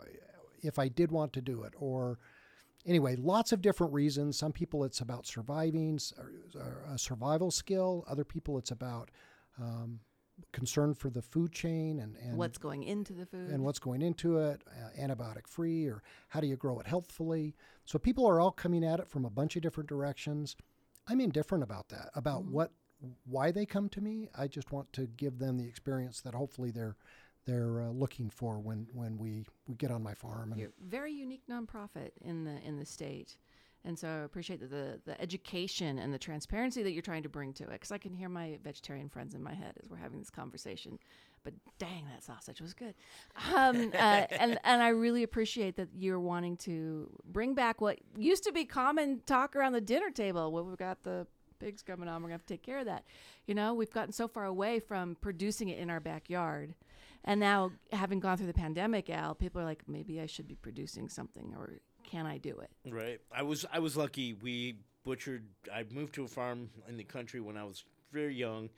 [0.63, 2.19] if I did want to do it, or
[2.87, 4.37] anyway, lots of different reasons.
[4.39, 6.31] Some people it's about surviving, s- or,
[6.61, 8.05] or a survival skill.
[8.07, 9.11] Other people it's about
[9.59, 10.01] um,
[10.53, 13.51] concern for the food chain and, and What's going into the food?
[13.51, 17.55] and what's going into it, uh, antibiotic free, or how do you grow it healthfully.
[17.85, 20.57] So people are all coming at it from a bunch of different directions.
[21.09, 22.73] I'm indifferent about that, about what,
[23.25, 24.29] why they come to me.
[24.37, 26.97] I just want to give them the experience that hopefully they're
[27.47, 30.53] they're uh, looking for when when we we get on my farm.
[30.53, 33.39] And You're very unique nonprofit in the in the state,
[33.85, 37.29] and so I appreciate the, the the education and the transparency that you're trying to
[37.29, 37.73] bring to it.
[37.73, 40.99] Because I can hear my vegetarian friends in my head as we're having this conversation.
[41.43, 42.95] But dang, that sausage was good,
[43.55, 48.45] um, uh, and and I really appreciate that you're wanting to bring back what used
[48.45, 50.53] to be common talk around the dinner table.
[50.53, 51.27] Well, we've got the
[51.61, 53.05] pigs coming on, we're gonna have to take care of that.
[53.47, 56.75] You know, we've gotten so far away from producing it in our backyard.
[57.25, 60.55] And now, having gone through the pandemic, Al, people are like, maybe I should be
[60.55, 61.81] producing something, or
[62.11, 62.93] can I do it?
[62.93, 63.21] Right.
[63.33, 64.35] I was I was lucky.
[64.35, 65.45] We butchered.
[65.73, 68.69] I moved to a farm in the country when I was very young,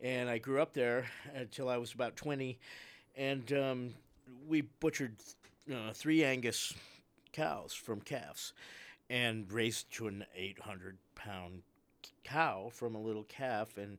[0.00, 2.58] and I grew up there until I was about twenty,
[3.16, 3.94] and um,
[4.48, 5.16] we butchered
[5.72, 6.74] uh, three Angus
[7.32, 8.52] cows from calves,
[9.08, 11.62] and raised to an eight hundred pound
[12.24, 13.98] cow from a little calf, and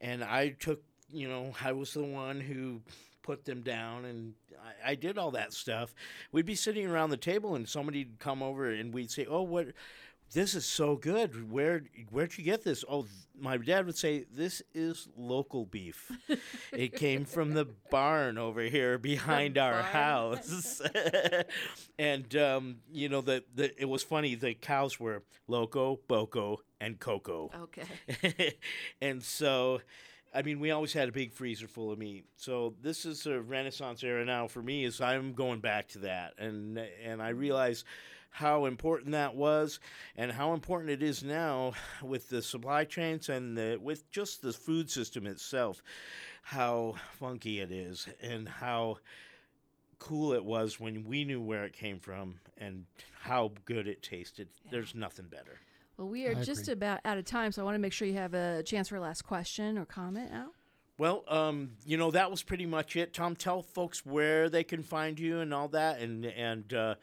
[0.00, 2.80] and I took you know I was the one who
[3.24, 4.34] put them down and
[4.84, 5.94] I, I did all that stuff.
[6.30, 9.68] We'd be sitting around the table and somebody'd come over and we'd say, "Oh, what?
[10.32, 11.50] This is so good.
[11.50, 13.06] Where where'd you get this?" Oh,
[13.38, 16.12] my dad would say, "This is local beef.
[16.72, 19.84] it came from the barn over here behind our barn.
[19.84, 20.82] house."
[21.98, 24.34] and um, you know the, the it was funny.
[24.34, 27.50] The cows were loco, boco, and coco.
[27.62, 28.56] Okay.
[29.00, 29.80] and so,
[30.34, 32.24] I mean, we always had a big freezer full of meat.
[32.36, 34.84] So this is a renaissance era now for me.
[34.84, 37.84] Is I'm going back to that, and and I realize
[38.30, 39.78] how important that was,
[40.16, 41.72] and how important it is now
[42.02, 45.82] with the supply chains and the, with just the food system itself.
[46.42, 48.98] How funky it is, and how
[50.00, 52.84] cool it was when we knew where it came from and
[53.22, 54.48] how good it tasted.
[54.70, 55.60] There's nothing better.
[55.96, 56.72] Well, we are I just agree.
[56.74, 58.96] about out of time, so I want to make sure you have a chance for
[58.96, 60.52] a last question or comment, Al.
[60.98, 63.12] Well, um, you know that was pretty much it.
[63.12, 66.94] Tom, tell folks where they can find you and all that, and and uh,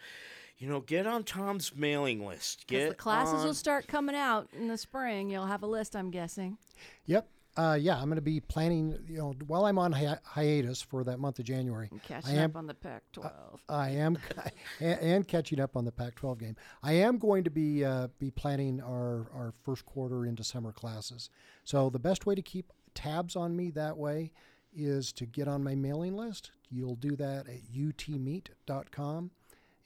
[0.57, 2.65] you know get on Tom's mailing list.
[2.67, 5.29] Because Get the classes on- will start coming out in the spring.
[5.29, 6.57] You'll have a list, I'm guessing.
[7.05, 7.27] Yep.
[7.57, 8.97] Uh, yeah, I'm going to be planning.
[9.07, 12.51] You know, while I'm on hi- hiatus for that month of January, Catching I am,
[12.51, 13.59] up on the Pac-12.
[13.67, 14.17] I am,
[14.79, 16.55] and, and catching up on the Pac-12 game.
[16.81, 21.29] I am going to be uh, be planning our our first quarter into summer classes.
[21.65, 24.31] So the best way to keep tabs on me that way
[24.73, 26.51] is to get on my mailing list.
[26.69, 29.31] You'll do that at utmeat.com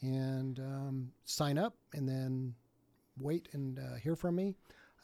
[0.02, 2.54] and um, sign up, and then
[3.20, 4.54] wait and uh, hear from me.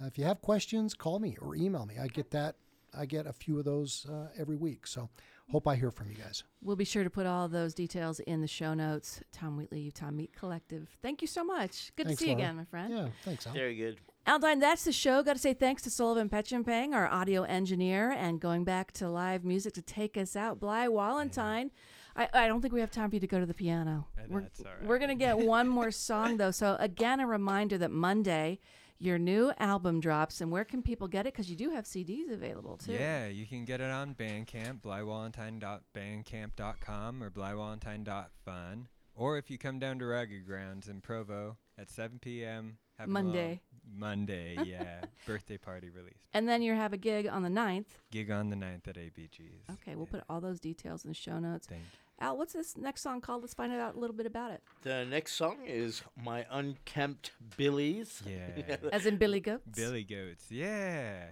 [0.01, 1.95] Uh, if you have questions, call me or email me.
[2.01, 2.55] I get that.
[2.97, 4.85] I get a few of those uh, every week.
[4.85, 5.09] So
[5.49, 6.43] hope I hear from you guys.
[6.61, 9.21] We'll be sure to put all those details in the show notes.
[9.31, 10.89] Tom Wheatley, Utah Meat Collective.
[11.01, 11.91] Thank you so much.
[11.95, 12.93] Good Thanks, to see you again, my friend.
[12.93, 13.53] Yeah, thanks, Al.
[13.53, 13.99] Very good.
[14.27, 15.23] Aldine, that's the show.
[15.23, 19.43] Got to say thanks to Sullivan Petchenpang, our audio engineer, and going back to live
[19.43, 21.71] music to take us out, Bly Wallentine.
[22.15, 24.07] I, I don't think we have time for you to go to the piano.
[24.29, 24.85] We're, that's all right.
[24.85, 26.51] we're going to get one more song, though.
[26.51, 28.59] So, again, a reminder that Monday,
[29.01, 30.39] your new album drops.
[30.41, 31.33] And where can people get it?
[31.33, 32.91] Because you do have CDs available, too.
[32.93, 38.87] Yeah, you can get it on Bandcamp, blywallentine.bandcamp.com or blywallentine.fun.
[39.15, 42.77] Or if you come down to Rugged Grounds in Provo at 7 p.m.
[42.97, 43.59] have a little Monday.
[43.93, 45.01] Monday, yeah.
[45.25, 46.13] Birthday party release.
[46.33, 47.87] And then you have a gig on the 9th.
[48.11, 49.65] Gig on the 9th at ABG's.
[49.73, 51.67] Okay, we'll put all those details in the show notes.
[51.67, 51.81] Thank
[52.19, 53.41] Al, what's this next song called?
[53.41, 54.61] Let's find out a little bit about it.
[54.83, 58.21] The next song is My Unkempt Billies.
[58.27, 58.75] Yeah.
[58.93, 59.63] As in Billy Goats?
[59.75, 61.25] Billy Goats, yeah.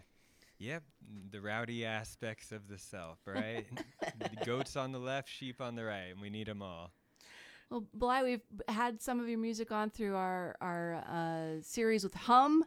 [0.58, 0.84] Yep,
[1.32, 3.66] the rowdy aspects of the self, right?
[4.20, 6.92] the goats on the left, sheep on the right, and we need them all.
[7.70, 12.14] Well, Bly, we've had some of your music on through our our uh, series with
[12.14, 12.66] Hum.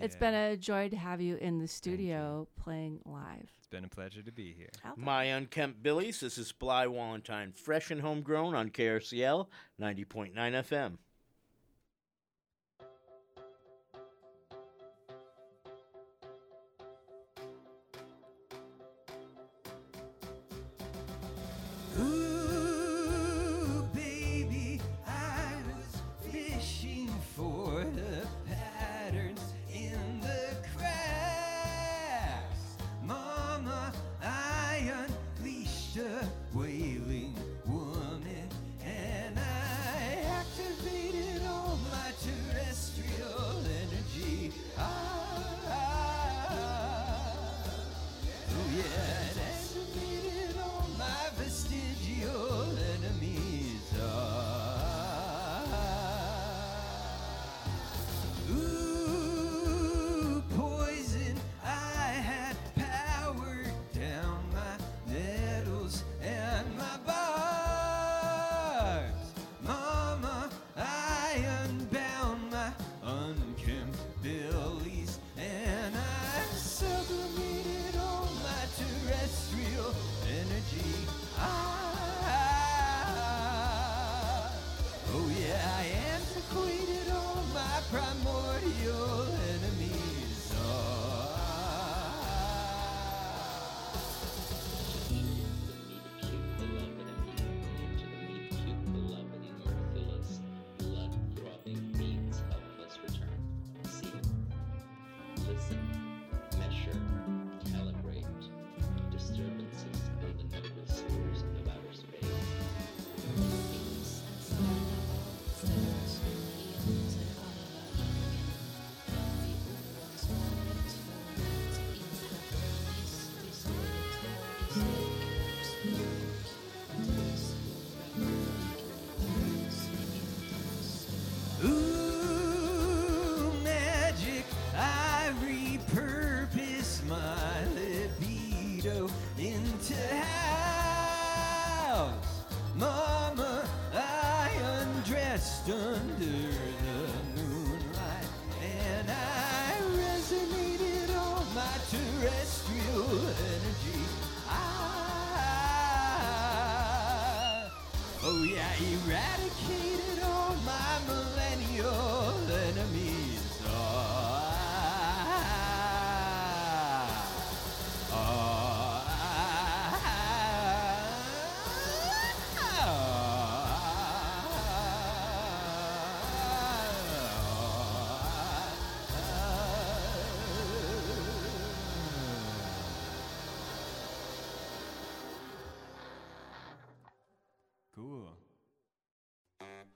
[0.00, 3.50] It's been a joy to have you in the studio playing live.
[3.58, 4.70] It's been a pleasure to be here.
[4.96, 6.20] My Unkempt Billies.
[6.20, 9.48] This is Bly Wallentine, fresh and homegrown on KRCL
[9.80, 10.98] 90.9 FM.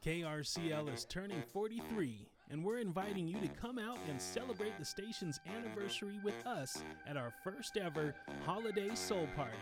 [0.05, 5.38] KRCL is turning 43, and we're inviting you to come out and celebrate the station's
[5.46, 8.12] anniversary with us at our first ever
[8.44, 9.53] Holiday Soul Party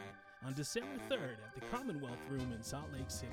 [0.47, 3.31] on December 3rd at the Commonwealth Room in Salt Lake City.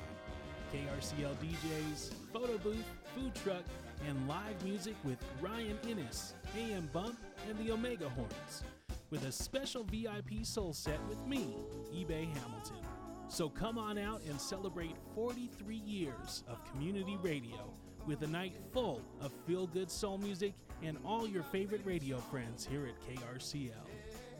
[0.73, 2.83] KRCL DJs, photo booth,
[3.15, 3.63] food truck,
[4.05, 8.63] and live music with Ryan Innes, AM Bump, and the Omega Horns,
[9.11, 11.55] with a special VIP soul set with me,
[11.95, 12.76] eBay Hamilton.
[13.29, 17.73] So come on out and celebrate 43 years of community radio
[18.05, 22.65] with a night full of feel good soul music and all your favorite radio friends
[22.65, 23.71] here at KRCL.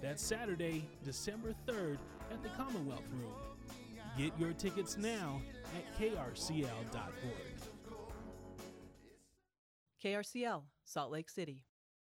[0.02, 1.98] That's Saturday, December 3rd
[2.32, 3.34] at the Commonwealth Room.
[4.18, 5.42] Get your tickets now
[5.76, 6.74] at krcl.org.
[10.04, 11.66] KRCL, Salt Lake City.